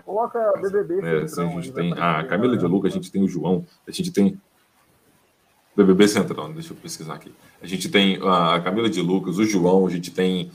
[0.03, 1.05] Coloca BBB.
[1.05, 3.91] É, assim, a gente tem a Camila de Luca, a gente tem o João, a
[3.91, 4.39] gente tem
[5.75, 7.31] BBB Central, deixa eu pesquisar aqui.
[7.61, 10.51] A gente tem a Camila de Lucas, o João, a gente tem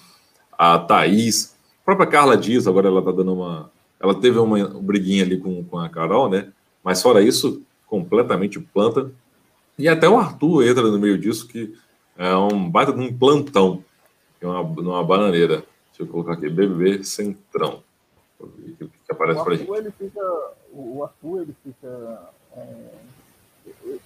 [0.59, 3.71] a Thaís, a própria Carla Dias, agora ela tá dando uma.
[3.99, 6.53] Ela teve uma briguinha ali com, com a Carol, né?
[6.83, 9.13] Mas fora isso, completamente planta.
[9.79, 11.73] E até o Arthur entra no meio disso, que
[12.19, 13.85] é um baita de um plantão,
[14.39, 15.65] que é uma, uma bananeira.
[15.89, 17.83] Deixa eu colocar aqui, BBB Centrão.
[18.43, 19.71] O que, que aparece o Arthur, pra gente.
[19.71, 22.31] Ele fica, o Arthur, ele fica.
[22.57, 22.89] É,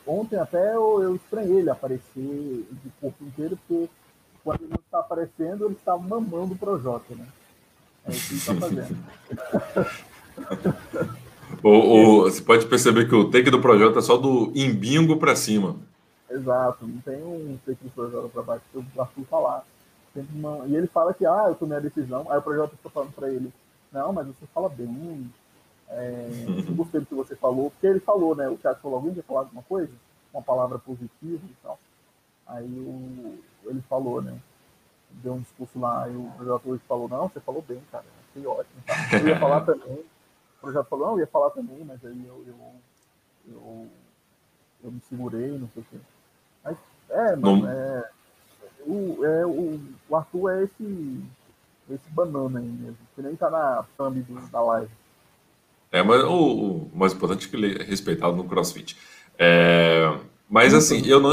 [0.07, 3.89] ontem até eu, eu estranhei ele aparecer de corpo inteiro, porque
[4.45, 7.27] quando ele não está aparecendo, ele está mamando o Projota, né?
[8.07, 8.97] É isso que ele está fazendo.
[11.63, 15.35] o, o, você pode perceber que o take do Projota é só do imbingo para
[15.35, 15.77] cima.
[16.31, 19.65] Exato, não tem um take do Projota para baixo, o Arthur tá lá.
[20.35, 20.67] Uma...
[20.67, 23.31] E ele fala que, ah, eu tomei a decisão, aí o Projota está falando para
[23.31, 23.53] ele,
[23.93, 25.31] não, mas você fala bem,
[25.89, 26.29] é,
[26.69, 28.49] eu gostei do que você falou, porque ele falou, né?
[28.49, 29.93] O Thiago falou, alguém quer falar alguma coisa?
[30.33, 31.79] Uma palavra positiva e tal.
[32.47, 34.39] Aí o, ele falou, né?
[35.11, 38.47] Deu um discurso lá, e o projeto hoje falou, não, você falou bem, cara, foi
[38.47, 38.83] ótimo.
[38.87, 39.19] Tá?
[39.19, 42.45] Eu ia falar também, o projeto falou, não, eu ia falar também, mas aí eu,
[42.47, 42.57] eu,
[43.49, 43.87] eu,
[44.85, 45.99] eu me segurei, não sei o quê.
[46.65, 46.77] Mas,
[47.09, 48.11] é, mano, é,
[48.87, 51.25] o, é, o, o Arthur é esse,
[51.91, 54.91] esse banana aí mesmo, que nem tá na thumb da live.
[55.93, 58.97] É, mas o, o, mais importante é que ele é respeitado no CrossFit.
[59.39, 60.19] É,
[60.49, 61.33] mas assim, eu não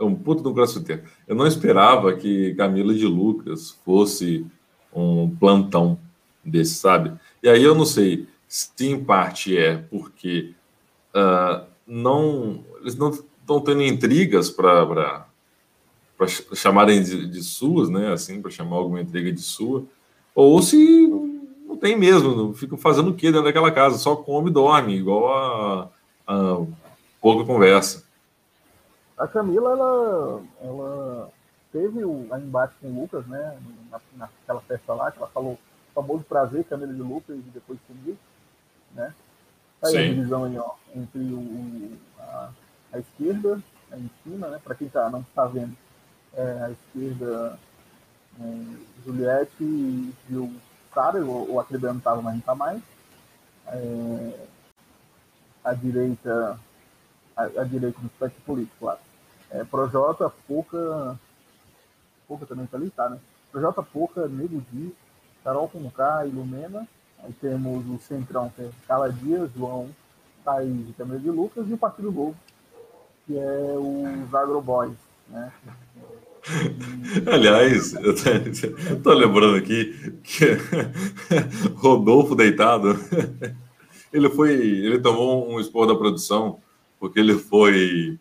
[0.00, 1.02] um puto do CrossFit.
[1.26, 4.46] Eu não esperava que Camila de Lucas fosse
[4.92, 5.98] um plantão
[6.44, 7.12] desse, sabe?
[7.42, 10.54] E aí eu não sei se em parte é porque
[11.14, 15.26] uh, não eles não estão tendo intrigas para
[16.54, 18.12] chamarem de, de suas, né?
[18.12, 19.84] Assim, para chamar alguma intriga de sua,
[20.34, 21.06] ou se
[21.66, 23.98] não tem mesmo, ficam fazendo o que dentro daquela casa?
[23.98, 25.88] Só come e dorme, igual a,
[26.26, 26.64] a
[27.20, 28.04] pouca conversa.
[29.16, 31.30] A Camila, ela, ela
[31.72, 33.58] teve o a embate com o Lucas, né?
[33.90, 35.58] Na, naquela festa lá, que ela falou o
[35.94, 38.18] famoso prazer, Camila de Lucas, e depois comigo,
[38.94, 39.14] né?
[39.80, 39.98] Tá aí Sim.
[39.98, 42.50] a divisão aí, ó, entre o, a,
[42.92, 44.60] a esquerda, aí em cima, né?
[44.62, 45.76] Para quem tá, não está vendo,
[46.36, 47.58] é, a esquerda,
[48.40, 50.52] é, Juliette e o
[50.94, 52.82] cara, o, o Acrebiano estava, mas não está mais.
[53.66, 54.46] É,
[55.64, 56.58] a direita,
[57.36, 58.98] a, direita no espectro político, claro.
[59.50, 61.18] É, Projota, Pouca,
[62.28, 63.18] Pouca também está ali, tá, né?
[63.50, 64.94] Projota, Pouca, Nego Di,
[65.42, 66.86] Carol Conká, Ilumena.
[67.22, 69.88] Aí temos o Centrão, que é Cala Dias, João,
[70.44, 72.36] Thaís e Câmara de Lucas, e o Partido Novo,
[73.26, 74.96] que é os Agroboys,
[75.28, 75.50] né?
[77.32, 78.14] Aliás, eu
[79.02, 80.44] tô, lembrando aqui que
[81.76, 82.98] Rodolfo deitado,
[84.12, 86.58] ele foi, ele tomou um expor da produção
[87.00, 88.18] porque ele foi,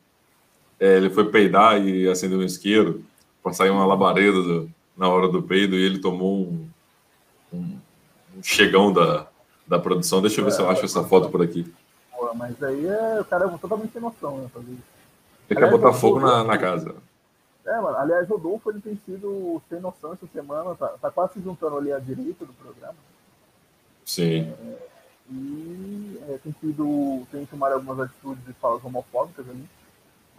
[0.79, 3.03] é, ele foi peidar e acendeu um isqueiro
[3.41, 6.67] para sair uma labareda do, na hora do peido e ele tomou um,
[7.53, 7.77] um,
[8.37, 9.27] um chegão da,
[9.67, 10.21] da produção.
[10.21, 11.71] Deixa eu ver é, se eu acho essa foto por aqui.
[12.35, 14.49] mas aí é, o cara é totalmente sem noção, né?
[15.49, 16.95] Ele quer botar fogo na, na casa.
[17.65, 17.97] É, mano.
[17.97, 21.77] Aliás, o Rodolfo ele tem sido sem noção essa semana, tá, tá quase se juntando
[21.77, 22.95] ali à direita do programa.
[24.05, 24.51] Sim.
[24.51, 24.87] É,
[25.31, 27.25] e é, tem sido.
[27.31, 29.67] tem tomado algumas atitudes de falas homofóbicas ali.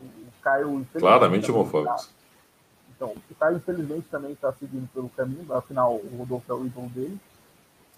[0.02, 0.86] O Caio.
[0.98, 2.06] Claramente homofóbicos.
[2.06, 2.12] Tá,
[2.94, 6.88] então, o Caio, infelizmente, também está seguindo pelo caminho, afinal, o Rodolfo é o ídolo
[6.90, 7.18] dele.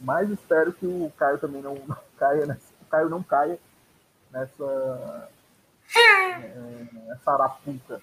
[0.01, 3.59] Mas espero que o Caio também não, não caia nessa, o Caio não caia
[4.31, 5.29] nessa.
[5.97, 8.01] É, essa arapuca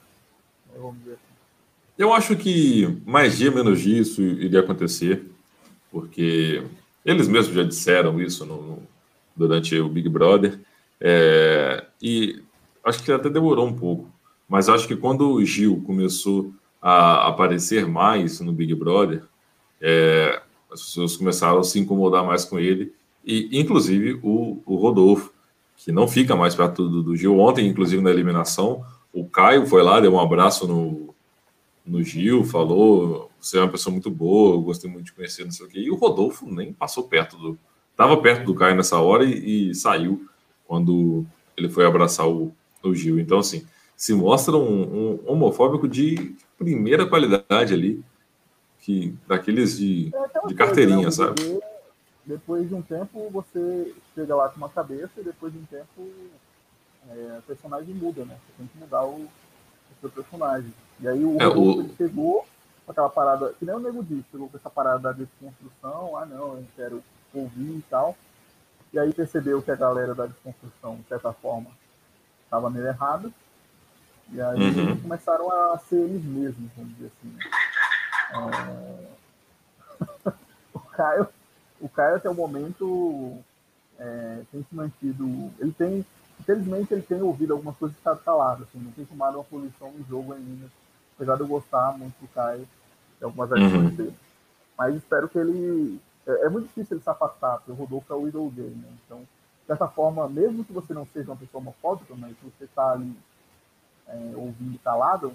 [0.82, 1.34] vamos dizer assim.
[1.98, 5.24] Eu acho que mais dia menos dia isso iria acontecer,
[5.92, 6.64] porque
[7.06, 8.84] eles mesmos já disseram isso no, no,
[9.36, 10.60] durante o Big Brother,
[11.00, 12.42] é, e
[12.84, 14.10] acho que até demorou um pouco,
[14.48, 19.24] mas acho que quando o Gil começou a aparecer mais no Big Brother,
[19.80, 25.32] é, as pessoas começaram a se incomodar mais com ele, e inclusive o, o Rodolfo,
[25.78, 27.38] que não fica mais perto do, do Gil.
[27.40, 31.14] Ontem, inclusive na eliminação, o Caio foi lá, deu um abraço no,
[31.86, 35.52] no Gil, falou: você é uma pessoa muito boa, eu gostei muito de conhecer, não
[35.52, 35.80] sei o quê.
[35.80, 37.58] E o Rodolfo nem passou perto do.
[37.92, 40.28] Estava perto do Caio nessa hora e, e, saiu
[40.66, 41.24] quando
[41.56, 43.20] ele foi abraçar o, o Gil.
[43.20, 48.04] Então, assim, se mostra um, um homofóbico de primeira qualidade ali,
[48.80, 51.36] que daqueles de, é de carteirinha, coisa, né?
[51.38, 51.60] sabe?
[52.26, 56.10] Depois de um tempo, você chega lá com uma cabeça e depois de um tempo
[57.10, 58.36] é, o personagem muda, né?
[58.36, 59.30] Você tem que mudar o, o
[60.02, 60.74] seu personagem.
[61.00, 61.90] E aí o, é, o...
[61.96, 62.48] chegou
[62.86, 66.26] com aquela parada, que nem o Nego disse, chegou com essa parada da desconstrução, ah
[66.26, 68.16] não, eu quero ouvir e tal.
[68.92, 71.72] E aí percebeu que a galera da desconstrução, de certa forma,
[72.44, 73.32] estava meio errada.
[74.32, 75.02] E aí uhum.
[75.02, 77.30] começaram a ser eles mesmos, vamos dizer assim.
[77.30, 77.40] Né?
[78.34, 79.14] É...
[80.94, 81.28] Caio,
[81.82, 83.38] o Caio até o momento
[84.00, 85.52] é, tem se mantido.
[85.60, 86.06] Ele tem,
[86.40, 89.92] infelizmente, ele tem ouvido algumas coisas que está calado, assim, não tem tomado uma posição
[89.92, 90.68] no jogo ainda,
[91.16, 92.68] apesar de eu gostar muito do Caio,
[93.18, 93.90] de algumas ações uhum.
[93.90, 94.14] dele.
[94.78, 96.00] Mas espero que ele.
[96.26, 98.88] É, é, muito difícil ele se afastar, porque o Rodolfo é o ídolo dele, né?
[99.06, 99.22] Então,
[99.68, 103.16] dessa forma, mesmo que você não seja uma pessoa homofóbica, mas se você está ali
[104.08, 105.34] é, ouvindo calado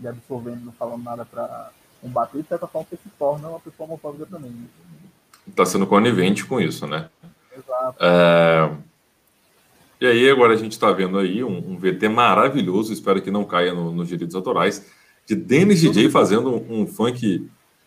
[0.00, 3.88] e absorvendo, não falando nada para combater, de certa forma você se torna uma pessoa
[3.88, 4.68] homofóbica também.
[5.46, 7.10] Está sendo conivente com isso, né?
[7.52, 7.96] Exato.
[8.00, 8.89] É...
[10.00, 13.44] E aí agora a gente está vendo aí um, um, VT maravilhoso, espero que não
[13.44, 14.86] caia no, nos direitos autorais,
[15.26, 17.46] de Dennis DJ fazendo um, um, funk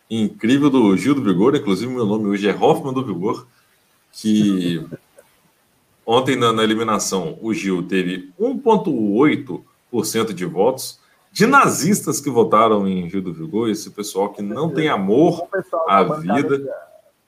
[0.10, 3.47] incrível do Gil do Vigor, inclusive meu nome hoje é Hoffman do Vigor,
[4.12, 4.86] que
[6.06, 10.99] ontem na, na eliminação o Gil teve 1,8% de votos,
[11.32, 15.47] de nazistas que votaram em Gil do Vigor, esse pessoal que não tem amor
[15.88, 16.60] à vida.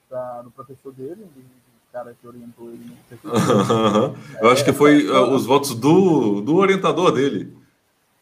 [0.08, 1.26] Da, do professor dele,
[1.96, 2.92] cara que orientou ele.
[4.42, 7.56] Eu acho que foi uh, os votos do, do orientador dele.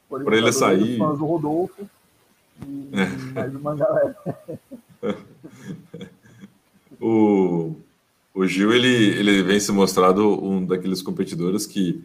[0.09, 0.97] Para ele sair.
[0.97, 1.91] Fãs do Rodolfo
[2.65, 4.17] e mais uma galera.
[7.01, 7.75] o,
[8.33, 12.01] o Gil ele, ele vem se mostrado um daqueles competidores que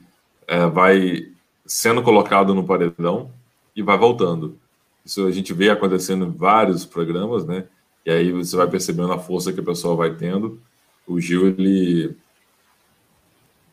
[0.47, 1.31] é, vai
[1.67, 3.29] sendo colocado no paredão
[3.75, 4.57] e vai voltando.
[5.05, 7.67] Isso a gente vê acontecendo em vários programas, né?
[8.03, 10.59] E aí você vai percebendo a força que a pessoa vai tendo
[11.09, 12.15] o Gil ele,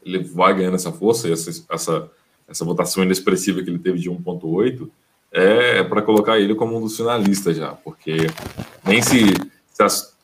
[0.05, 2.11] ele vai ganhando essa força, essa, essa,
[2.49, 4.89] essa votação inexpressiva que ele teve de 1,8
[5.31, 8.17] é para colocar ele como um dos finalistas já, porque
[8.85, 9.35] nem se,
[9.69, 10.17] se as,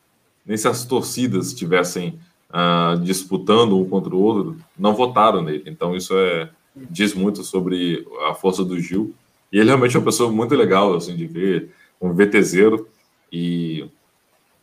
[0.46, 5.64] nem se as torcidas estivessem uh, disputando um contra o outro, não votaram nele.
[5.66, 9.14] Então isso é, diz muito sobre a força do Gil.
[9.53, 11.70] E ele realmente é uma pessoa muito legal assim, de ver,
[12.01, 12.88] um VTZero,
[13.31, 13.87] e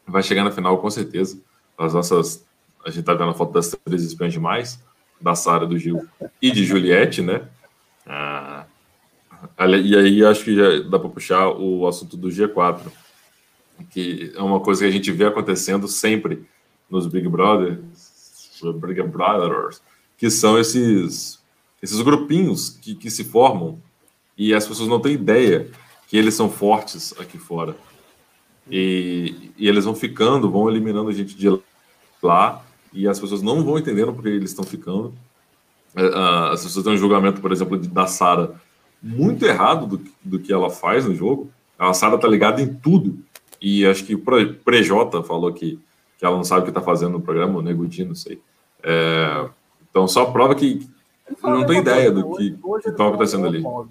[0.08, 1.40] vai chegar na final com certeza
[1.80, 2.46] as nossas.
[2.86, 4.84] A gente tá vendo a foto das três espiãs demais,
[5.20, 6.08] da Sara, do Gil
[6.42, 7.48] e de Juliette, né?
[8.06, 8.66] Ah,
[9.84, 12.82] e aí acho que já dá para puxar o assunto do G4,
[13.90, 16.46] que é uma coisa que a gente vê acontecendo sempre
[16.90, 19.82] nos Big Brothers, Big Brothers,
[20.18, 21.40] que são esses,
[21.82, 23.82] esses grupinhos que, que se formam
[24.38, 25.70] e as pessoas não têm ideia
[26.08, 27.76] que eles são fortes aqui fora.
[28.70, 31.48] E, e, eles vão ficando, vão eliminando a gente de
[32.22, 35.14] lá e as pessoas não vão entendendo porque eles estão ficando.
[35.96, 36.04] É,
[36.54, 38.52] as pessoas têm um julgamento, por exemplo, da Sara
[39.02, 41.50] muito errado do, do que ela faz no jogo.
[41.78, 43.18] A Sara tá ligada em tudo.
[43.62, 44.24] E acho que o
[44.64, 45.80] Prejota falou que,
[46.18, 48.42] que ela não sabe o que tá fazendo no programa, o Negudi, não sei.
[48.84, 49.50] É,
[49.90, 50.88] então só prova que
[51.44, 52.56] não tem ideia do que
[52.86, 53.60] está acontecendo ali.
[53.60, 53.88] Igual,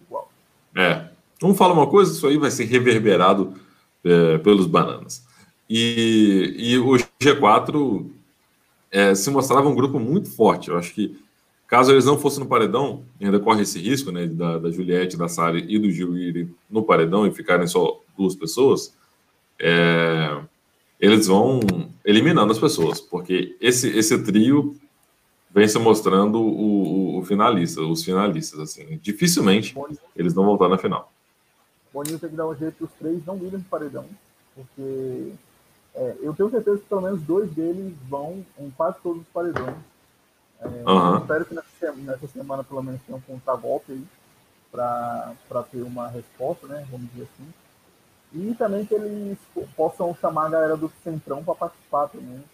[0.00, 0.30] igual.
[0.74, 1.08] É.
[1.42, 3.54] Um fala uma coisa, isso aí vai ser reverberado
[4.04, 5.25] é, pelos bananas.
[5.68, 8.10] E, e o G4
[8.90, 10.70] é, se mostrava um grupo muito forte.
[10.70, 11.18] Eu acho que,
[11.66, 15.28] caso eles não fossem no paredão, ainda corre esse risco né, da, da Juliette, da
[15.28, 18.94] Sari e do Gil irem no paredão e ficarem só duas pessoas,
[19.58, 20.40] é,
[21.00, 21.60] eles vão
[22.04, 24.76] eliminando as pessoas, porque esse, esse trio
[25.50, 28.60] vem se mostrando o, o, o finalista, os finalistas.
[28.60, 29.74] assim Dificilmente
[30.14, 31.12] eles não voltar na final.
[31.92, 34.04] Boninho tem que dar um jeito que os três não irem no paredão,
[34.54, 35.32] porque
[35.96, 39.74] é, eu tenho certeza que pelo menos dois deles vão em quase todos os paredões.
[40.60, 41.18] É, uhum.
[41.18, 44.06] espero que nessa, nessa, semana pelo menos tenha um contragolpe aí
[44.70, 46.86] para ter uma resposta, né?
[46.90, 47.54] Vamos dizer assim.
[48.34, 49.38] E também que eles
[49.74, 52.44] possam chamar a galera do Centrão para participar também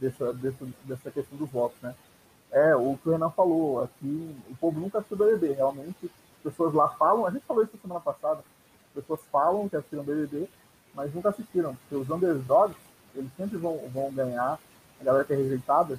[0.00, 1.94] dessa, dessa, dessa questão dos votos, né?
[2.50, 6.06] É, o que o Renan falou, aqui o povo nunca assistiu BBB, realmente.
[6.38, 8.40] As pessoas lá falam, a gente falou isso semana passada,
[8.88, 10.48] as pessoas falam que assistiram BBB,
[10.94, 12.85] mas nunca assistiram, porque os underdogs
[13.16, 14.58] eles sempre vão, vão ganhar,
[15.00, 15.98] a galera que é rejeitada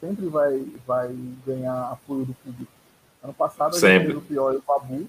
[0.00, 1.14] sempre vai, vai
[1.46, 2.72] ganhar apoio do público.
[3.22, 5.08] Ano passado a gente fez o pior e o Babu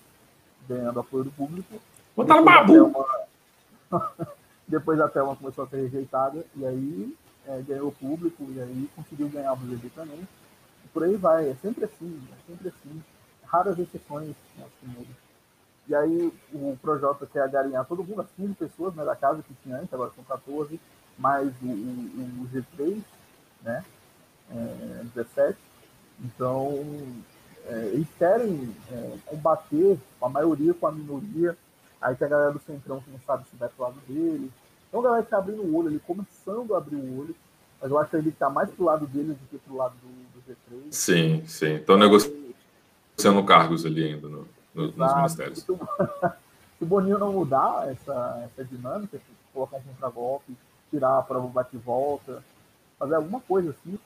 [0.67, 1.79] ganhando apoio do público.
[2.15, 2.86] Botaram Babu!
[2.86, 4.08] Uma...
[4.67, 7.15] Depois a Thelma começou a ser rejeitada e aí
[7.48, 10.27] é, ganhou o público e aí conseguiu ganhar o BBB também.
[10.83, 13.04] E por aí vai, é sempre assim, é sempre assim.
[13.45, 15.06] Raras exceções né,
[15.87, 19.54] E aí o Projota quer garinhar todo mundo, as 15 pessoas né, da casa que
[19.63, 20.77] tinha antes, agora são 14
[21.18, 23.02] mais o, o, o G3,
[23.63, 23.84] né?
[24.52, 25.58] É, 17.
[26.24, 26.84] Então,
[27.68, 31.58] é, eles querem é, combater a maioria com a minoria.
[32.02, 34.52] Aí tem a galera do Centrão que não sabe se vai pro lado dele.
[34.88, 37.36] Então a galera está abrindo o olho, ele começando a abrir o olho.
[37.82, 40.08] Mas eu acho que ele está mais pro lado dele do que pro lado do,
[40.08, 40.92] do G3.
[40.92, 41.74] Sim, sim.
[41.76, 45.60] Então negociando cargos ali ainda no, no, nos ministérios.
[46.78, 49.20] Se o Boninho não mudar essa, essa dinâmica,
[49.52, 50.56] colocar um contragolpe,
[50.90, 52.44] tirar a prova bate-volta,
[52.98, 53.98] fazer alguma coisa assim.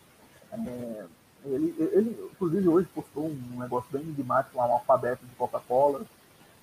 [0.54, 1.06] É,
[1.46, 6.02] ele, ele, inclusive, hoje postou um negócio bem enigmático, um alfabeto de Coca-Cola.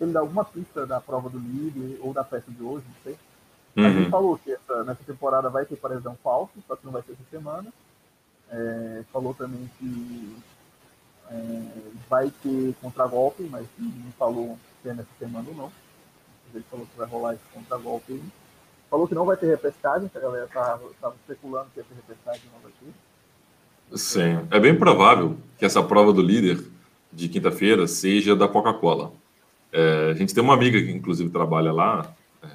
[0.01, 3.13] Ele dá alguma pista da prova do líder ou da festa de hoje, não sei.
[3.15, 3.83] Uhum.
[3.85, 7.03] Mas ele falou que essa, nessa temporada vai ter paredão falso, só que não vai
[7.03, 7.73] ser essa semana.
[8.51, 10.37] É, falou também que
[11.31, 11.63] é,
[12.09, 15.73] vai ter contragolpe, mas não falou se é nessa semana ou não.
[16.55, 18.25] Ele falou que vai rolar esse contragolpe aí.
[18.91, 21.95] Falou que não vai ter repescagem, que a galera estava tá, especulando que ia ter
[21.95, 23.97] repescagem vai ter.
[23.97, 26.63] Sim, é bem provável que essa prova do líder
[27.13, 29.13] de quinta-feira seja da Coca-Cola.
[29.73, 32.49] É, a gente tem uma amiga que, inclusive, trabalha lá é,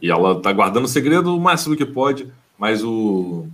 [0.00, 3.46] e ela está guardando o segredo o máximo que pode, mas o,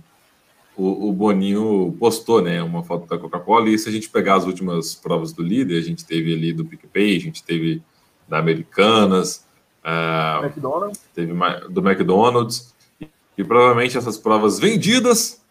[0.75, 4.45] o, o, Boninho postou né, uma foto da Coca-Cola e se a gente pegar as
[4.45, 7.81] últimas provas do líder, a gente teve ali do PicPay, a gente teve
[8.27, 9.45] da Americanas,
[9.83, 10.99] uh, McDonald's.
[11.13, 11.33] teve
[11.69, 15.41] do McDonald's, e, e, provavelmente essas provas vendidas,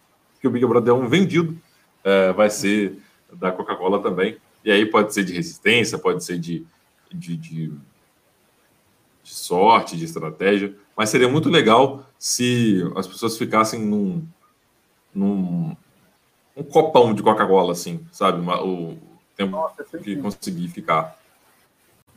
[0.40, 1.56] que o Big Brother é um vendido,
[2.04, 2.98] uh, vai ser
[3.32, 4.36] da Coca-Cola também.
[4.64, 6.66] E aí pode ser de resistência, pode ser de,
[7.10, 7.68] de, de,
[9.22, 14.26] de sorte, de estratégia, mas seria muito legal se as pessoas ficassem num,
[15.14, 15.74] num
[16.56, 18.40] um copão de Coca-Cola, assim, sabe?
[18.40, 18.98] o
[19.36, 21.18] tempo Nossa, que conseguir ficar.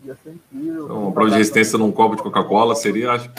[0.03, 0.85] Ia ser incrível.
[0.85, 3.31] Então, uma prova de resistência num copo de Coca-Cola seria, acho.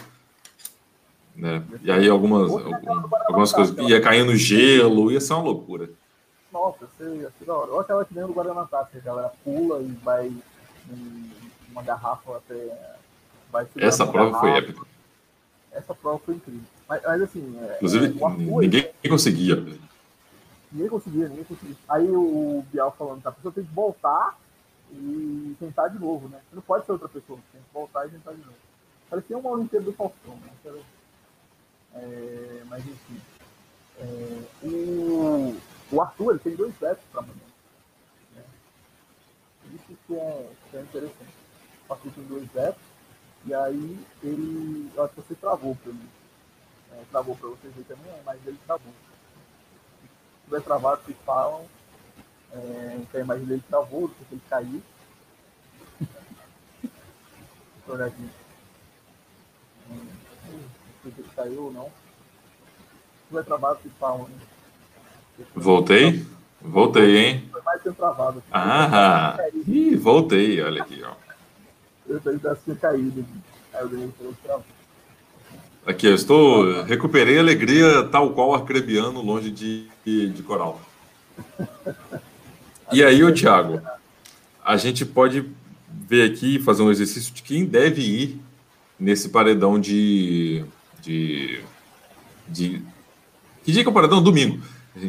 [1.36, 1.62] Né?
[1.82, 2.50] E aí algumas,
[3.26, 3.76] algumas coisas.
[3.88, 5.90] Ia cair no gelo, ia ser uma loucura.
[6.52, 7.72] Nossa, ia ser da hora.
[7.72, 11.30] Ou aquela que nem do Guarana Antártica, a galera pula e vai em
[11.70, 12.96] uma garrafa até.
[13.76, 14.40] Essa prova garrafa.
[14.40, 14.86] foi épica.
[15.72, 16.62] Essa prova foi incrível.
[16.88, 17.58] Mas, mas assim.
[17.60, 18.28] É, Inclusive, é,
[18.60, 19.56] ninguém conseguia.
[20.72, 21.76] Ninguém conseguia, ninguém conseguia.
[21.88, 24.38] Aí o Bial falando, tá, a pessoa tem que voltar
[24.94, 26.40] e tentar de novo, né?
[26.48, 28.56] Você não pode ser outra pessoa, tem que voltar e tentar de novo.
[29.10, 30.82] Parecia uma Olimpíada do Faustão, né?
[31.94, 33.20] É, mas enfim.
[33.98, 35.56] É, o,
[35.92, 37.34] o Arthur ele tem dois vetos para amanhã.
[38.34, 38.42] Né?
[39.74, 41.34] Isso que é, que é interessante.
[41.88, 42.82] O Arthur tem dois vetos,
[43.44, 44.90] e aí ele.
[44.94, 46.08] Eu acho que você travou para mim.
[46.92, 48.92] É, travou para vocês aí também, mas ele travou.
[50.02, 51.66] Se tiver travado, vocês falam.
[52.54, 54.82] É, então a imagem dele travou, porque ele caiu.
[57.86, 58.30] Eu aqui.
[59.90, 59.98] Não
[61.02, 61.86] sei se ele caiu ou não.
[61.86, 64.28] Se tiver travado, vocês falam.
[64.28, 65.44] Né?
[65.54, 66.24] Voltei?
[66.60, 67.48] Voltei, hein?
[67.50, 68.42] Foi mais travado.
[68.50, 69.36] Ah,
[69.66, 71.12] ih, voltei, olha aqui, ó.
[72.06, 73.26] Eu também tinha caído.
[73.72, 74.64] Aí eu ganhei pelo travou.
[75.86, 76.82] Aqui, eu estou.
[76.84, 80.80] Recuperei a alegria tal qual arcrebiano longe de, de, de coral.
[82.94, 83.82] E aí, o Thiago,
[84.64, 85.44] a gente pode
[86.08, 88.40] ver aqui, fazer um exercício de quem deve ir
[88.96, 90.64] nesse paredão de.
[91.02, 91.58] de,
[92.46, 92.80] de
[93.64, 94.22] que dia que é o paredão?
[94.22, 94.62] Domingo.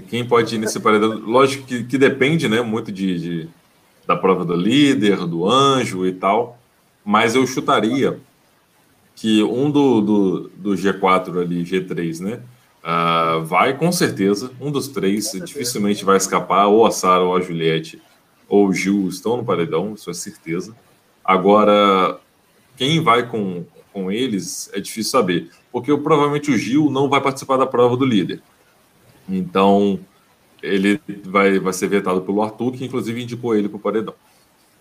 [0.09, 1.19] Quem pode ir nesse paredão?
[1.19, 3.49] Lógico que, que depende né, muito de, de,
[4.07, 6.57] da prova do líder, do anjo e tal,
[7.05, 8.19] mas eu chutaria
[9.15, 12.41] que um do, do, do G4 ali, G3, né?
[12.86, 17.41] Uh, vai com certeza, um dos três dificilmente vai escapar, ou a Sara, ou a
[17.41, 17.99] Juliette,
[18.47, 20.75] ou o Gil estão no paredão, isso é certeza.
[21.23, 22.19] Agora,
[22.77, 27.57] quem vai com, com eles é difícil saber, porque provavelmente o Gil não vai participar
[27.57, 28.39] da prova do líder.
[29.27, 29.99] Então,
[30.61, 34.13] ele vai, vai ser vetado pelo Arthur, que inclusive indicou ele para o paredão.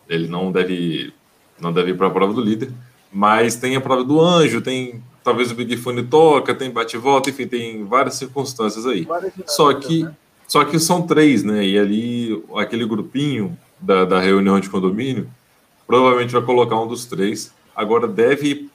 [0.07, 1.11] Ele não deve,
[1.59, 2.70] não deve ir para a prova do líder,
[3.11, 7.47] mas tem a prova do anjo, tem talvez o Big Fone toca, tem bate-volta, enfim,
[7.47, 9.09] tem várias circunstâncias aí.
[9.47, 10.14] Só que, né?
[10.47, 11.64] só que são três, né?
[11.64, 15.29] E ali, aquele grupinho da, da reunião de condomínio
[15.87, 17.53] provavelmente vai colocar um dos três.
[17.75, 18.68] Agora deve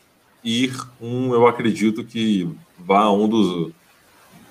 [0.44, 3.72] ir um, eu acredito que vá um dos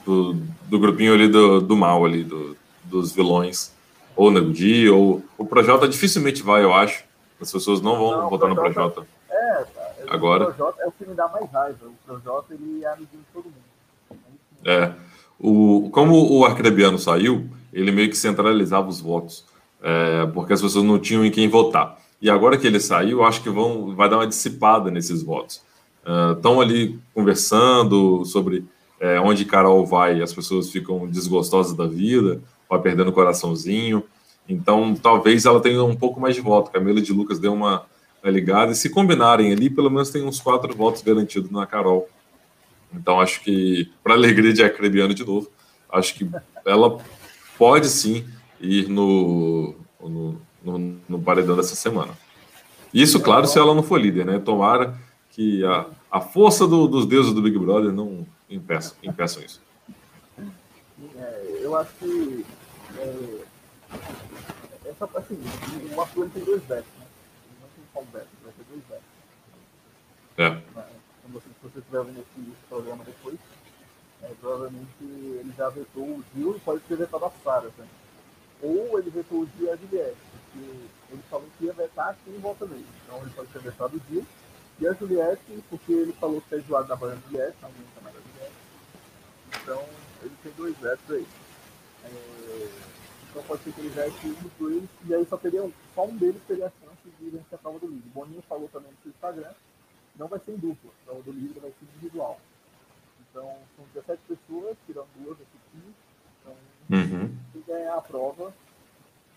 [0.08, 0.36] do,
[0.66, 3.72] do grupinho ali do, do mal ali, do, dos vilões,
[4.16, 7.04] ou Nego Di, ou o Projota dificilmente vai, eu acho.
[7.40, 9.06] As pessoas não vão não, votar no Projota.
[9.30, 9.64] É,
[10.08, 10.44] Agora.
[10.44, 11.86] O Projota é o que me dá mais raiva.
[11.86, 13.68] O Projota ele é amiguinho de todo mundo.
[14.64, 14.92] É.
[15.38, 19.44] O, como o Arcrebiano saiu, ele meio que centralizava os votos,
[19.82, 21.98] é, porque as pessoas não tinham em quem votar.
[22.20, 25.62] E agora que ele saiu, acho que vão, vai dar uma dissipada nesses votos.
[26.36, 28.66] Estão uh, ali conversando sobre
[28.98, 34.02] é, onde Carol vai, as pessoas ficam desgostosas da vida, vai perdendo o coraçãozinho.
[34.48, 36.70] Então, talvez ela tenha um pouco mais de voto.
[36.70, 37.84] Camila de Lucas deu uma,
[38.22, 38.72] tá ligado?
[38.72, 42.08] E se combinarem ali, pelo menos tem uns quatro votos garantidos na Carol.
[42.92, 45.50] Então acho que, para alegria de Acrebiano de novo,
[45.90, 46.28] acho que
[46.64, 46.98] ela
[47.56, 48.26] pode sim
[48.60, 52.12] ir no, no, no, no paredão dessa semana.
[52.92, 54.38] Isso, claro, se ela não for líder, né?
[54.38, 54.98] Tomara
[55.30, 59.60] que a, a força do, dos deuses do Big Brother não, impeçam, impeçam isso.
[61.16, 62.44] É, eu acho que
[62.96, 63.14] é,
[64.86, 65.38] essa, assim,
[65.94, 66.86] o Arthur tem dois bets,
[68.02, 68.08] né?
[68.12, 69.18] Bet, vai ter dois bets.
[70.38, 70.50] É.
[71.22, 73.38] Quando você, se você estiver vendo esse, programa depois,
[74.22, 77.90] é, provavelmente ele já vetou o Gil e pode ter vetado a Sara também.
[78.62, 80.58] Ou ele vetou o Gil e a Juliette, porque
[81.10, 82.86] ele falou que ia vetar quem volta nele.
[83.04, 84.26] Então ele pode ter vetado o Gil
[84.80, 88.14] e a Juliette, porque ele falou que é enjoado da da Juliette, não aguenta mais
[88.14, 88.54] da Juliette.
[89.62, 89.84] Então
[90.22, 91.26] ele tem dois vetos aí.
[92.04, 92.68] É,
[93.30, 96.04] então pode ser que ele veste um dos dois, e aí só teria um, só
[96.04, 96.87] um deles teria a chance
[97.18, 98.10] de vencer a prova do livro.
[98.10, 99.52] Boninho falou também no seu Instagram,
[100.16, 102.40] não vai ser em dupla, a prova do livro vai ser individual.
[103.30, 105.94] Então, são 17 pessoas, tirando duas aqui.
[106.40, 106.56] Então,
[106.90, 107.36] uhum.
[107.52, 108.52] quem ganhar a prova,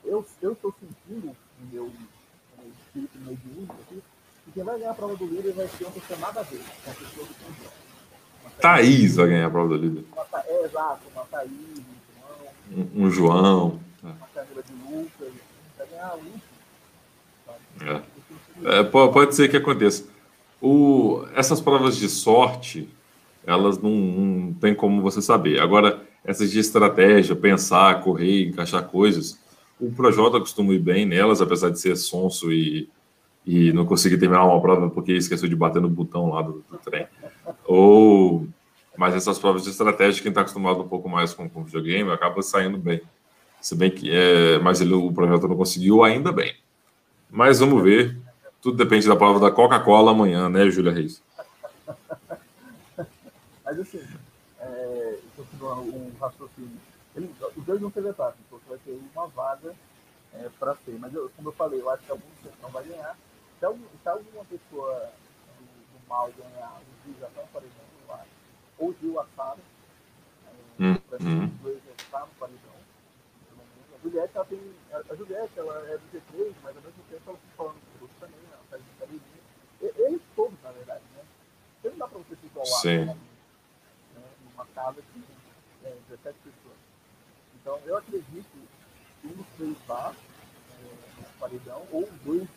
[0.03, 4.03] eu estou sentindo no meu, no meu espírito, no meu diúnico aqui,
[4.45, 6.63] que quem vai ganhar a prova do líder vai ser uma pessoa nada a ver
[6.83, 7.81] com a pessoa do conjunto.
[8.59, 10.05] Thaís vai ganhar a prova do líder.
[10.11, 12.89] Uma, é, exato, uma Thaís, um João.
[12.95, 13.79] Um, um João.
[14.03, 15.33] Uma Camila de Lucas.
[15.77, 16.33] Vai ganhar um.
[17.81, 18.11] É.
[18.63, 20.05] É, pode ser que aconteça.
[20.61, 22.87] O, essas provas de sorte,
[23.45, 25.59] elas não, não tem como você saber.
[25.59, 29.39] Agora, essas de estratégia, pensar, correr, encaixar coisas,
[29.79, 32.87] o Projota costuma ir bem nelas, apesar de ser sonso e,
[33.45, 36.77] e não conseguir terminar uma prova porque esqueceu de bater no botão lá do, do
[36.77, 37.07] trem.
[37.65, 38.47] Ou,
[38.95, 42.43] mas essas provas de estratégia, quem está acostumado um pouco mais com, com videogame, acaba
[42.43, 43.01] saindo bem.
[43.59, 46.53] Se bem que é, mas ele, o Projota não conseguiu ainda bem.
[47.31, 48.19] Mas vamos ver.
[48.61, 51.23] Tudo depende da prova da Coca-Cola amanhã, né, Júlia Reis?
[53.65, 54.05] Mas assim,
[54.59, 56.77] é, continuando o raciocínio,
[57.15, 59.73] ele, os dois vão ser vetados, então vai ter uma vaga
[60.33, 60.97] é, para ser.
[60.99, 62.23] Mas eu, como eu falei, eu acho que algum
[62.61, 63.17] não vai ganhar.
[63.59, 65.09] Se, algum, se alguma pessoa
[65.57, 68.27] do, do, mal ganhar, o Gil está aparecendo no ar,
[68.77, 69.61] ou o Gil assado,
[70.45, 72.70] é, hum, para mim, os dois no paredão.
[72.70, 72.70] A
[74.03, 74.59] Juliette, ela tem.
[74.91, 78.09] A, Juliette, ela é do G3, mas ao mesmo tempo ela está falando com o
[78.19, 79.21] também, ela faz de
[80.01, 81.23] Eles todos, na verdade, né?
[81.73, 82.81] Porque não dá para você se isolar.
[82.81, 83.05] Sim.
[83.05, 83.17] Né?
[84.53, 85.23] uma casa de
[85.87, 86.77] é, 17 pessoas.
[87.55, 88.45] Então, eu acredito
[89.21, 92.47] que um dos três vá é, no paredão, ou dois,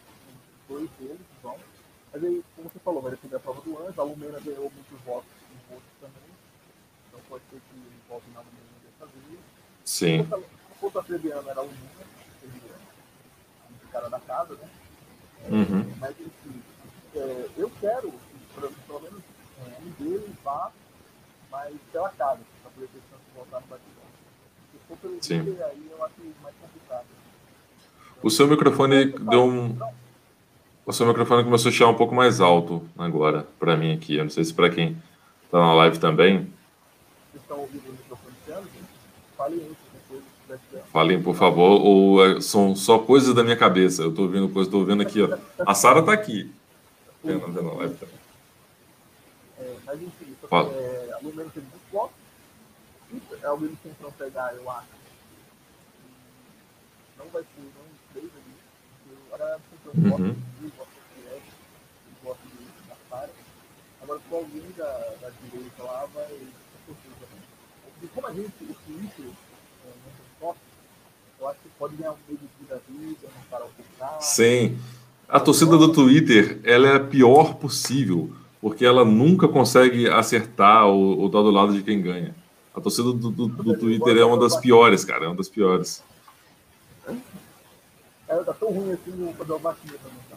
[0.69, 1.59] dois deles vão.
[2.13, 4.01] Mas aí, como você falou, vai depender da prova do anjo.
[4.01, 6.31] A Lumena ganhou muitos votos em votos também.
[7.09, 9.41] Então, pode ser que volte na Lumena dessa vez.
[9.85, 10.25] Sim.
[10.25, 10.54] Se
[10.91, 12.07] fosse a Fabiana, era a Lumena,
[12.41, 12.77] seria
[13.85, 14.69] o cara da casa, né?
[15.51, 15.95] Uhum.
[15.99, 16.63] Mas, enfim,
[17.15, 19.23] é, eu quero que, pelo menos,
[19.61, 20.73] é, um deles vá
[21.55, 24.03] mas pela casa, para poder ter chance de voltar no batidão.
[24.73, 25.39] Se for pelo Sim.
[25.39, 27.07] Líder, aí eu acho mais complicado.
[28.21, 29.79] O seu microfone deu um.
[30.85, 34.17] O seu microfone começou a chiar um pouco mais alto agora, para mim aqui.
[34.17, 35.01] Eu não sei se para quem
[35.45, 36.53] está na live também.
[37.31, 38.69] Vocês estão ouvindo o microfone chiando?
[39.37, 39.77] Falem aí,
[40.93, 44.03] Falem, por favor, ou é, são só coisas da minha cabeça.
[44.03, 45.39] Eu estou ouvindo coisas, estou ouvindo aqui, ó.
[45.67, 46.51] A Sara está aqui.
[47.23, 48.15] Vendo, vendo a live também.
[49.59, 50.71] É, mas enfim, Fala.
[50.73, 51.19] É,
[51.53, 52.17] teve votos.
[53.43, 54.89] É o Willis tentam pegar, eu acho.
[57.19, 59.21] Não vai ser não três ali.
[59.33, 61.43] Agora tem um voto de voto de Ed,
[62.23, 63.31] voto de da Sara.
[64.03, 66.39] Agora se alguém da, da direita lá vai
[68.05, 70.59] e como a gente, o Twitter, é, não tem voto,
[71.45, 74.21] eu acho que pode ganhar um meio de da vida, não parar o focar.
[74.21, 74.79] Sim.
[75.29, 78.31] A torcida do Twitter, ela é a pior possível
[78.61, 82.35] porque ela nunca consegue acertar ou, ou tá do lado de quem ganha.
[82.75, 86.03] A torcida do, do, do Twitter é uma das piores, cara, é uma das piores.
[88.27, 90.37] É, tá tão ruim assim, vou fazer uma vaquinha também, tá?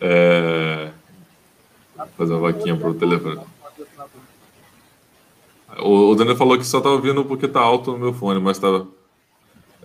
[0.00, 0.92] É...
[2.16, 3.42] Fazer uma vaquinha pro telefone.
[5.80, 8.58] O, o Daniel falou que só tá ouvindo porque tá alto no meu fone, mas
[8.58, 8.84] tá,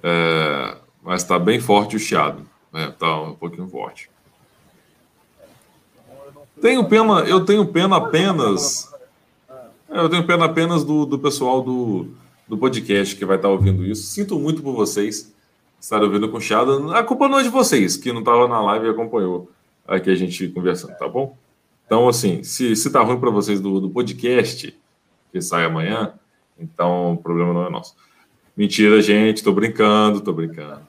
[0.01, 2.45] é, mas tá bem forte o chiado.
[2.73, 4.09] É, tá um pouquinho forte.
[6.59, 8.91] Tenho pena, eu tenho pena apenas.
[9.89, 12.07] É, eu tenho pena apenas do, do pessoal do,
[12.47, 14.03] do podcast que vai estar ouvindo isso.
[14.03, 15.33] Sinto muito por vocês
[15.79, 16.93] estarem ouvindo com chiado.
[16.93, 19.49] A culpa não é de vocês, que não estava na live e acompanhou
[19.85, 21.37] aqui a gente conversando, tá bom?
[21.85, 24.73] Então, assim, se, se tá ruim para vocês do, do podcast,
[25.33, 26.13] que sai amanhã,
[26.59, 27.95] então o problema não é nosso.
[28.55, 30.79] Mentira, gente, tô brincando, tô brincando.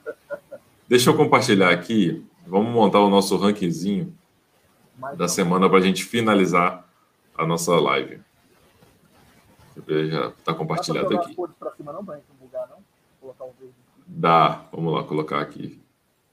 [0.87, 2.23] Deixa eu compartilhar aqui.
[2.45, 4.15] Vamos montar o nosso rankingzinho
[5.17, 6.87] da semana para a gente finalizar
[7.35, 8.19] a nossa live.
[9.87, 11.35] Já está compartilhado aqui.
[14.05, 15.81] Dá, vamos lá colocar aqui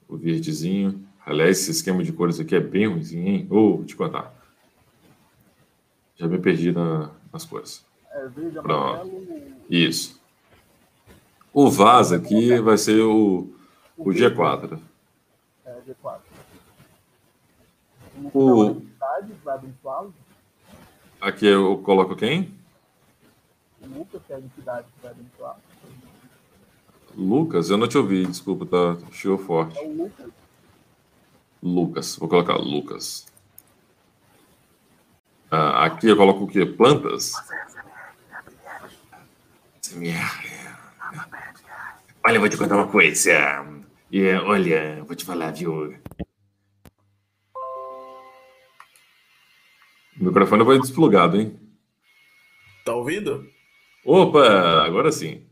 [0.07, 1.03] o verdezinho.
[1.25, 3.47] Aliás, esse esquema de cores aqui é bem ruimzinho, hein?
[3.49, 4.31] Ou, oh, vou te contar.
[6.15, 7.83] Já me perdi na, nas coisas.
[8.13, 9.27] É, verde, amarelo.
[9.69, 10.21] Isso.
[11.51, 13.47] O Vaz aqui vai ser o,
[13.97, 14.79] o G4.
[15.65, 16.19] É, G4.
[18.33, 18.81] O...
[19.45, 20.13] Abençoá-lo.
[21.19, 22.53] Aqui eu coloco quem?
[23.81, 25.57] Lucas, que é a entidade que vai abençoar.
[27.15, 29.77] Lucas, eu não te ouvi, desculpa, tá chiou forte.
[29.77, 30.31] É o Lucas.
[31.61, 33.27] Lucas, vou colocar Lucas.
[35.51, 36.65] Ah, aqui eu coloco o quê?
[36.65, 37.33] Plantas?
[42.25, 43.31] Olha, eu vou te contar uma coisa.
[44.11, 45.93] É, olha, vou te falar, viu?
[50.19, 51.59] O microfone foi desplugado, hein?
[52.85, 53.45] Tá ouvindo?
[54.05, 55.45] Opa, agora sim.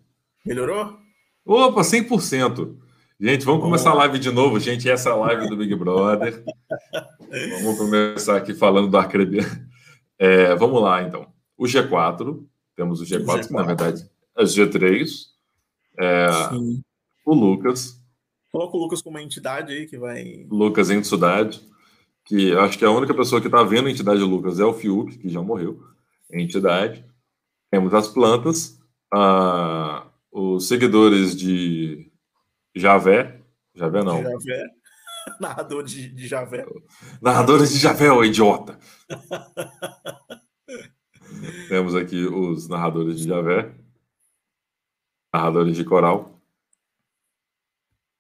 [0.46, 0.98] Melhorou?
[1.46, 2.78] Opa, 100%.
[3.20, 4.90] Gente, vamos começar a live de novo, gente.
[4.90, 6.44] Essa é a live do Big Brother.
[7.64, 9.70] vamos começar aqui falando do Arcrebiano.
[10.18, 11.32] É, vamos lá, então.
[11.58, 12.44] O G4,
[12.76, 13.48] temos o G4, o G4.
[13.48, 15.32] que na verdade é o G3.
[16.00, 16.28] É,
[17.26, 18.00] o Lucas.
[18.52, 20.46] Coloca o Lucas como uma entidade aí que vai.
[20.50, 21.62] Lucas entidade,
[22.26, 25.18] que acho que a única pessoa que está vendo a entidade Lucas é o Fiuk,
[25.18, 25.82] que já morreu.
[26.32, 27.06] Entidade.
[27.70, 28.80] Temos as plantas,
[29.14, 32.12] a, os seguidores de
[32.76, 33.40] Javé.
[33.74, 34.22] Javé não.
[34.22, 34.66] Javé.
[35.40, 36.66] Narrador de, de Javé.
[37.22, 38.78] Narradores de Javé, ô idiota.
[41.70, 43.74] Temos aqui os narradores de Javé.
[45.34, 46.42] Narradores de coral.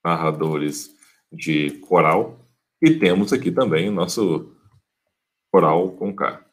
[0.04, 0.96] Narradores
[1.32, 2.40] de coral.
[2.82, 4.56] E temos aqui também o nosso
[5.52, 6.44] coral com K.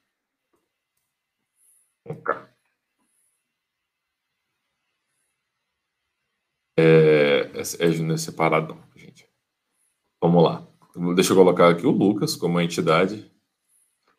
[2.04, 2.48] Com K.
[6.76, 9.28] É, é, é separado, gente.
[10.20, 10.66] Vamos lá.
[11.14, 13.30] Deixa eu colocar aqui o Lucas como entidade.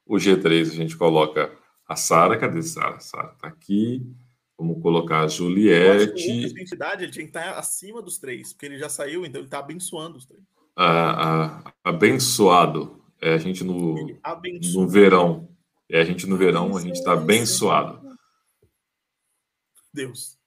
[0.06, 2.40] O G3 a gente coloca a Sara.
[2.40, 3.00] Cadê Sara?
[3.00, 4.06] Sara tá aqui.
[4.60, 6.30] Vamos colocar a Juliette.
[6.30, 9.40] O Lucas, entidade, ele tinha que estar acima dos três, porque ele já saiu, então
[9.40, 10.44] ele está abençoando os três.
[10.76, 13.02] A, a, abençoado.
[13.22, 13.96] É a gente no,
[14.74, 15.50] no verão.
[15.90, 18.02] É a gente no verão, a gente está abençoado.
[19.94, 20.38] Deus.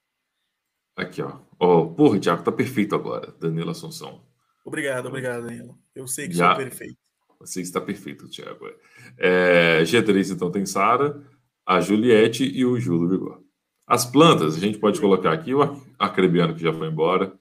[0.95, 1.39] Aqui, ó.
[1.59, 4.23] Oh, porra, Thiago, tá perfeito agora, Danilo Assunção.
[4.63, 5.79] Obrigado, obrigado, Danilo.
[5.95, 6.99] Eu sei que Já, sou perfeito.
[7.41, 8.67] Eu que está perfeito, Thiago.
[9.19, 11.27] É, G3, então, tem Sara,
[11.67, 13.42] a Juliette e o Júlio Vigor.
[13.87, 15.63] As plantas, a gente pode colocar aqui o
[15.99, 17.39] Acrebiano, que já foi embora.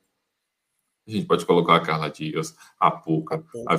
[1.07, 3.75] A gente pode colocar a Carla Dias, a Puca, a,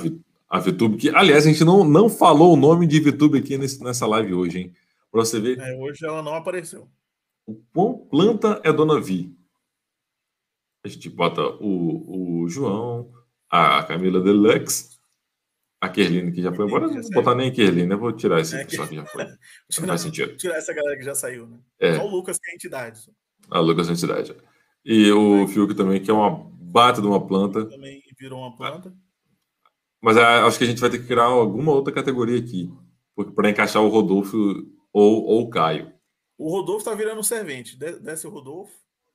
[0.49, 3.83] a Vitube, que, aliás, a gente não, não falou o nome de Vitube aqui nesse,
[3.83, 4.75] nessa live hoje, hein?
[5.11, 5.59] Para você ver.
[5.59, 6.89] É, hoje ela não apareceu.
[7.47, 9.37] O quão planta é Dona Vi?
[10.85, 13.13] A gente bota o, o João,
[13.49, 14.99] a Camila Deluxe,
[15.83, 16.87] a Kerline, que já foi embora.
[16.87, 18.95] Não vou botar nem a Kerline, eu vou tirar esse é pessoal que...
[18.95, 19.25] já foi.
[19.81, 20.37] não faz sentido.
[20.37, 21.59] Tirar essa galera que já saiu, né?
[21.81, 21.97] É.
[21.97, 23.01] Só o Lucas que é entidade.
[23.51, 24.37] A Lucas é entidade.
[24.85, 27.65] E o Fiuk também, que é uma bata de uma planta.
[27.67, 28.95] Também virou uma planta.
[30.01, 32.73] Mas é, acho que a gente vai ter que criar alguma outra categoria aqui.
[33.35, 34.37] Para encaixar o Rodolfo
[34.93, 35.93] ou, ou o Caio.
[36.39, 37.77] O Rodolfo tá virando servente.
[37.77, 38.73] Desce o Rodolfo.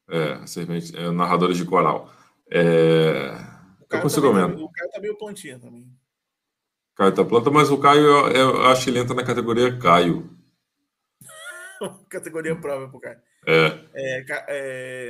[0.09, 2.11] É, servente, é, narradores de coral.
[2.51, 3.32] É...
[3.89, 5.89] Eu consigo tá O Caio tá meio plantinha também.
[6.97, 10.27] Caio tá planta, mas o Caio, eu, eu acho que ele entra na categoria Caio.
[12.09, 13.19] categoria própria pro Caio.
[13.45, 13.85] É.
[13.93, 14.25] é,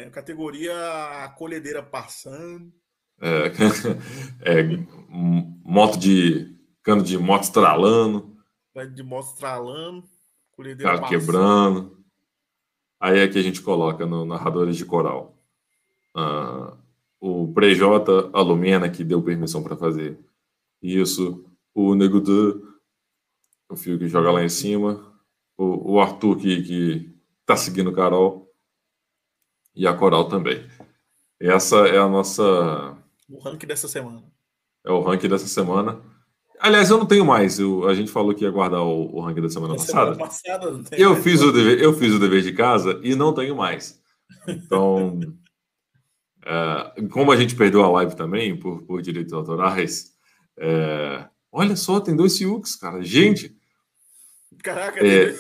[0.05, 0.73] é categoria
[1.38, 2.73] colhedeira passando.
[3.21, 3.51] É,
[4.59, 4.63] é,
[5.09, 6.55] moto de.
[6.83, 8.38] cano de moto estralando.
[8.93, 10.03] De moto estralando.
[10.51, 11.97] Colhedeira Cara quebrando.
[12.99, 15.35] Aí aqui a gente coloca no narradores de coral.
[16.15, 16.75] Uh,
[17.19, 20.19] o Prejota Alumena, que deu permissão para fazer
[20.81, 21.47] isso.
[21.78, 22.23] O Nego
[23.69, 25.13] o fio que joga lá em cima.
[25.55, 27.15] O, o Arthur, que, que
[27.45, 28.51] tá seguindo o Carol.
[29.75, 30.67] E a Coral também.
[31.39, 32.97] Essa é a nossa.
[33.30, 34.23] O ranking dessa semana.
[34.84, 36.01] É o ranking dessa semana.
[36.59, 37.59] Aliás, eu não tenho mais.
[37.59, 40.13] Eu, a gente falou que ia guardar o, o ranking da semana da passada.
[40.15, 40.65] Semana passada
[40.97, 41.23] eu, mais.
[41.23, 44.01] fiz o dever, eu fiz o dever de casa e não tenho mais.
[44.47, 45.19] Então,
[46.43, 50.17] é, como a gente perdeu a live também por, por direitos autorais,
[50.57, 53.01] é, olha só, tem dois Fiuks, cara.
[53.03, 53.58] Gente.
[54.64, 55.36] Caraca, é,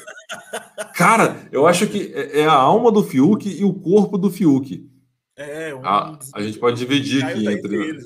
[0.95, 4.89] cara, eu acho que é, é a alma do Fiuk e o corpo do Fiuk.
[5.35, 5.85] É, um...
[5.85, 7.75] a, a gente pode dividir aqui tá entre.
[7.75, 8.05] Eles,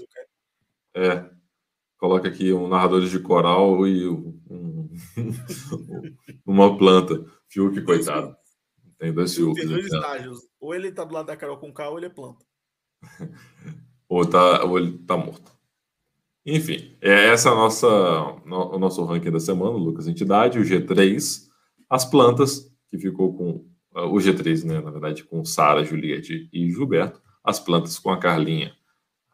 [0.96, 1.30] é.
[1.98, 4.90] Coloca aqui um narrador de coral e um,
[6.46, 7.24] uma planta.
[7.48, 8.36] Fiuk, coitado.
[8.98, 9.60] Tem dois Fiuk.
[9.60, 10.40] Tem dois estágios.
[10.60, 12.46] Ou ele tá do lado da Carol com K ou ele é planta.
[14.10, 15.51] ou, tá, ou ele tá morto.
[16.46, 21.48] Enfim, é essa nossa, o nosso ranking da semana, Lucas Entidade, o G3,
[21.90, 27.22] As plantas, que ficou com o G3, né, na verdade, com Sara, Juliette e Gilberto.
[27.44, 28.74] As plantas com a Carlinha,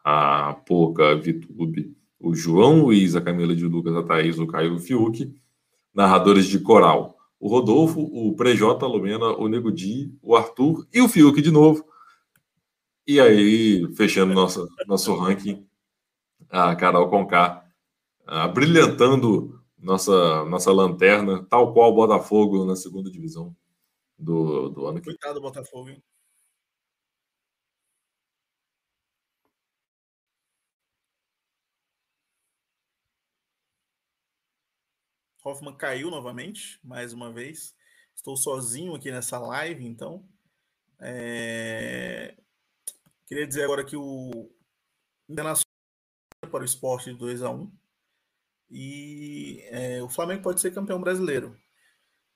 [0.03, 4.79] a Poca, Vitube, o João Luiz, a Camila de Lucas, a Thaís, o Caio o
[4.79, 5.33] Fiuk.
[5.93, 11.01] Narradores de coral, o Rodolfo, o Prejota, a Lumena, o Nego Di, o Arthur e
[11.01, 11.83] o Fiuk de novo.
[13.05, 15.66] E aí, fechando nosso, nosso ranking,
[16.49, 17.65] a Carol Conká,
[18.27, 23.55] uh, brilhantando nossa, nossa lanterna, tal qual o Botafogo na segunda divisão
[24.17, 26.03] do, do ano que Coitado do Botafogo, hein?
[35.43, 37.73] Hoffman caiu novamente, mais uma vez.
[38.13, 40.27] Estou sozinho aqui nessa live, então.
[40.99, 42.35] É...
[43.25, 44.51] Queria dizer agora que o
[45.29, 45.66] Internacional
[46.45, 47.71] para o esporte de 2 a 1
[48.69, 51.55] e é, o Flamengo pode ser campeão brasileiro.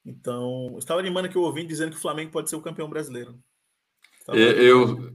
[0.06, 2.90] Então, eu estava animando que eu ouvi dizendo que o Flamengo pode ser o campeão
[2.90, 3.38] brasileiro.
[4.20, 4.38] Estava...
[4.38, 5.14] Eu,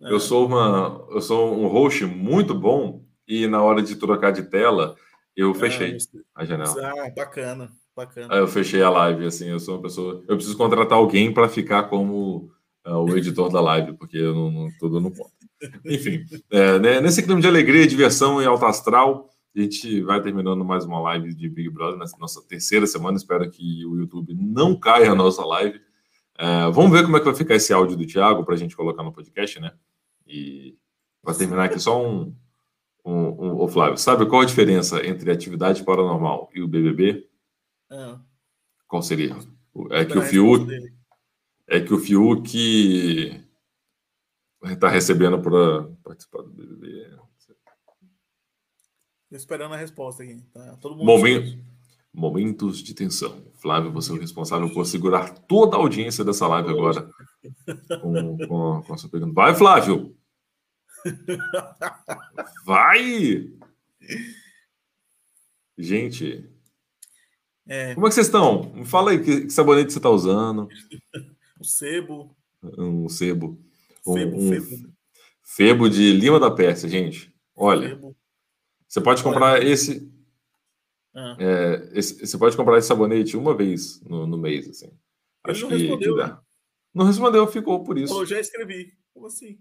[0.00, 0.20] eu, é.
[0.20, 4.96] sou uma, eu sou um host muito bom e na hora de trocar de tela,
[5.34, 5.96] eu fechei
[6.34, 6.74] ah, a janela.
[6.82, 8.34] Ah, bacana, bacana.
[8.34, 10.22] Aí eu fechei a live, assim, eu sou uma pessoa.
[10.28, 12.50] Eu preciso contratar alguém para ficar como
[12.86, 15.41] uh, o editor da live, porque eu não, não tudo não conta.
[15.84, 20.64] Enfim, é, né, nesse clima de alegria, diversão e alto astral, a gente vai terminando
[20.64, 23.16] mais uma live de Big Brother nessa nossa terceira semana.
[23.16, 25.80] Espero que o YouTube não caia a nossa live.
[26.38, 28.74] É, vamos ver como é que vai ficar esse áudio do Thiago para a gente
[28.74, 29.72] colocar no podcast, né?
[30.26, 30.76] E
[31.22, 32.34] para terminar aqui, só um,
[33.04, 37.28] um, um, um, Flávio, sabe qual a diferença entre atividade paranormal e o BBB?
[37.90, 38.16] É.
[38.88, 39.36] Qual seria?
[39.90, 40.66] É que o Fiuk
[41.68, 43.42] é que o Fiuk
[44.64, 47.18] está recebendo para participar do BBB.
[49.30, 50.40] esperando a resposta aqui.
[50.52, 50.76] Tá?
[50.76, 51.58] Todo mundo Momento,
[52.12, 53.44] momentos de tensão.
[53.56, 57.08] Flávio, você é o responsável por segurar toda a audiência dessa live agora.
[58.00, 59.32] Com, com, com a sua pergunta.
[59.32, 60.16] Vai, Flávio!
[62.64, 63.50] Vai!
[65.76, 66.48] Gente,
[67.66, 67.94] é.
[67.94, 68.72] como é que vocês estão?
[68.74, 70.68] Me fala aí, que, que sabonete você está usando?
[71.58, 72.36] Um sebo.
[72.76, 73.56] Um sebo.
[74.04, 74.92] Febo, um febo.
[75.42, 77.32] febo de Lima da Pérsia, gente.
[77.54, 78.16] Olha, febo.
[78.88, 79.64] você pode comprar Olha.
[79.64, 80.10] esse,
[81.14, 81.36] ah.
[81.38, 84.86] é, esse, Você pode comprar esse sabonete uma vez no, no mês, assim.
[84.86, 86.38] Ele Acho não que, respondeu, que né?
[86.94, 88.18] Não respondeu, ficou por isso.
[88.18, 88.96] Eu já escrevi.
[89.12, 89.60] Como assim?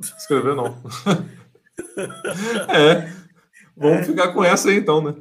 [0.00, 0.66] Escreveu não.
[2.70, 3.20] é.
[3.76, 4.04] Vamos é.
[4.04, 5.14] ficar com essa aí então, né?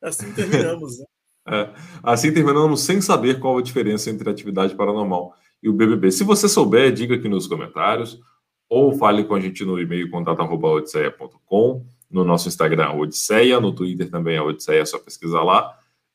[0.00, 1.06] Assim terminamos, né?
[1.50, 1.70] É.
[2.02, 6.10] Assim terminamos sem saber qual a diferença entre atividade paranormal e o BBB.
[6.10, 8.20] Se você souber, diga aqui nos comentários
[8.68, 14.36] ou fale com a gente no e-mail contato.odisseia.com, no nosso Instagram, Odisseia, no Twitter também
[14.36, 15.74] é Odisseia, é só pesquisar lá.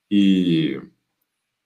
[0.10, 0.80] E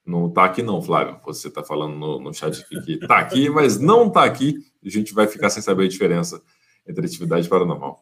[0.06, 1.20] não tá aqui não, Flávio.
[1.26, 4.56] Você tá falando no, no chat aqui que tá aqui, mas não tá aqui.
[4.84, 6.42] A gente vai ficar sem saber a diferença
[6.88, 8.02] entre atividade paranormal.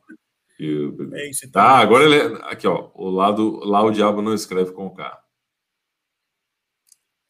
[0.60, 1.62] E, é isso, então.
[1.62, 2.90] Tá, agora ele é, aqui, ó.
[2.94, 5.20] O lado lá o diabo não escreve com K.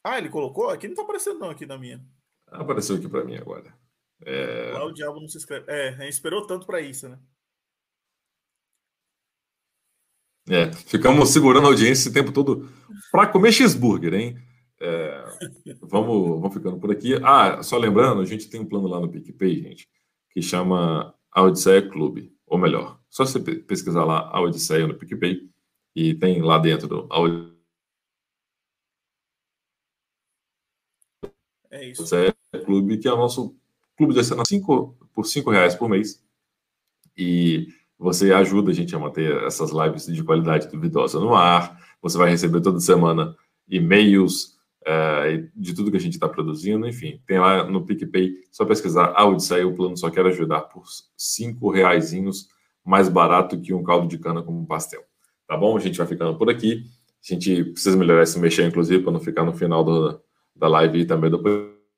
[0.06, 0.70] Ah, ele colocou?
[0.70, 2.00] Aqui não tá aparecendo não aqui na minha.
[2.46, 3.74] Apareceu aqui para mim agora.
[4.22, 4.70] É...
[4.72, 5.64] Lá o diabo não se escreve.
[5.68, 7.18] É, a gente esperou tanto para isso, né?
[10.48, 12.68] É, ficamos segurando a audiência esse tempo todo
[13.10, 14.38] para comer cheeseburger, hein?
[14.80, 15.24] É,
[15.82, 17.14] vamos, vamos ficando por aqui.
[17.24, 19.88] Ah, só lembrando, a gente tem um plano lá no PicPay, gente,
[20.30, 22.32] que chama a Odisseia Clube.
[22.46, 25.50] Ou melhor, só você pesquisar lá a Odisseia no PicPay
[25.96, 27.18] e tem lá dentro a
[31.70, 32.02] É isso.
[32.02, 33.54] Odisseia Clube, que é o nosso
[33.96, 36.22] clube de assinatura cinco, por cinco reais por mês.
[37.16, 41.78] E você ajuda a gente a manter essas lives de qualidade duvidosa no ar.
[42.02, 43.34] Você vai receber toda semana
[43.68, 44.56] e-mails
[44.86, 49.12] é, de tudo que a gente está produzindo, enfim, tem lá no PicPay, só pesquisar
[49.16, 50.84] a Odisseia, o plano só quer ajudar por
[51.16, 52.14] cinco reais
[52.84, 55.02] mais barato que um caldo de cana como pastel.
[55.48, 55.76] Tá bom?
[55.76, 56.84] A gente vai ficando por aqui.
[57.28, 60.20] A gente precisa melhorar esse mexer, inclusive, para não ficar no final do,
[60.56, 61.42] da live e também do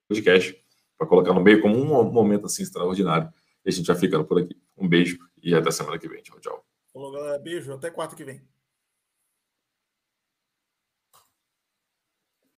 [0.09, 0.57] podcast,
[0.97, 3.33] para colocar no meio como um momento assim extraordinário.
[3.65, 4.57] E a gente vai ficando por aqui.
[4.77, 6.23] Um beijo e até semana que vem.
[6.23, 6.65] Tchau, tchau.
[6.93, 7.39] Falou, galera.
[7.39, 7.73] Beijo.
[7.73, 8.43] Até quarta que vem.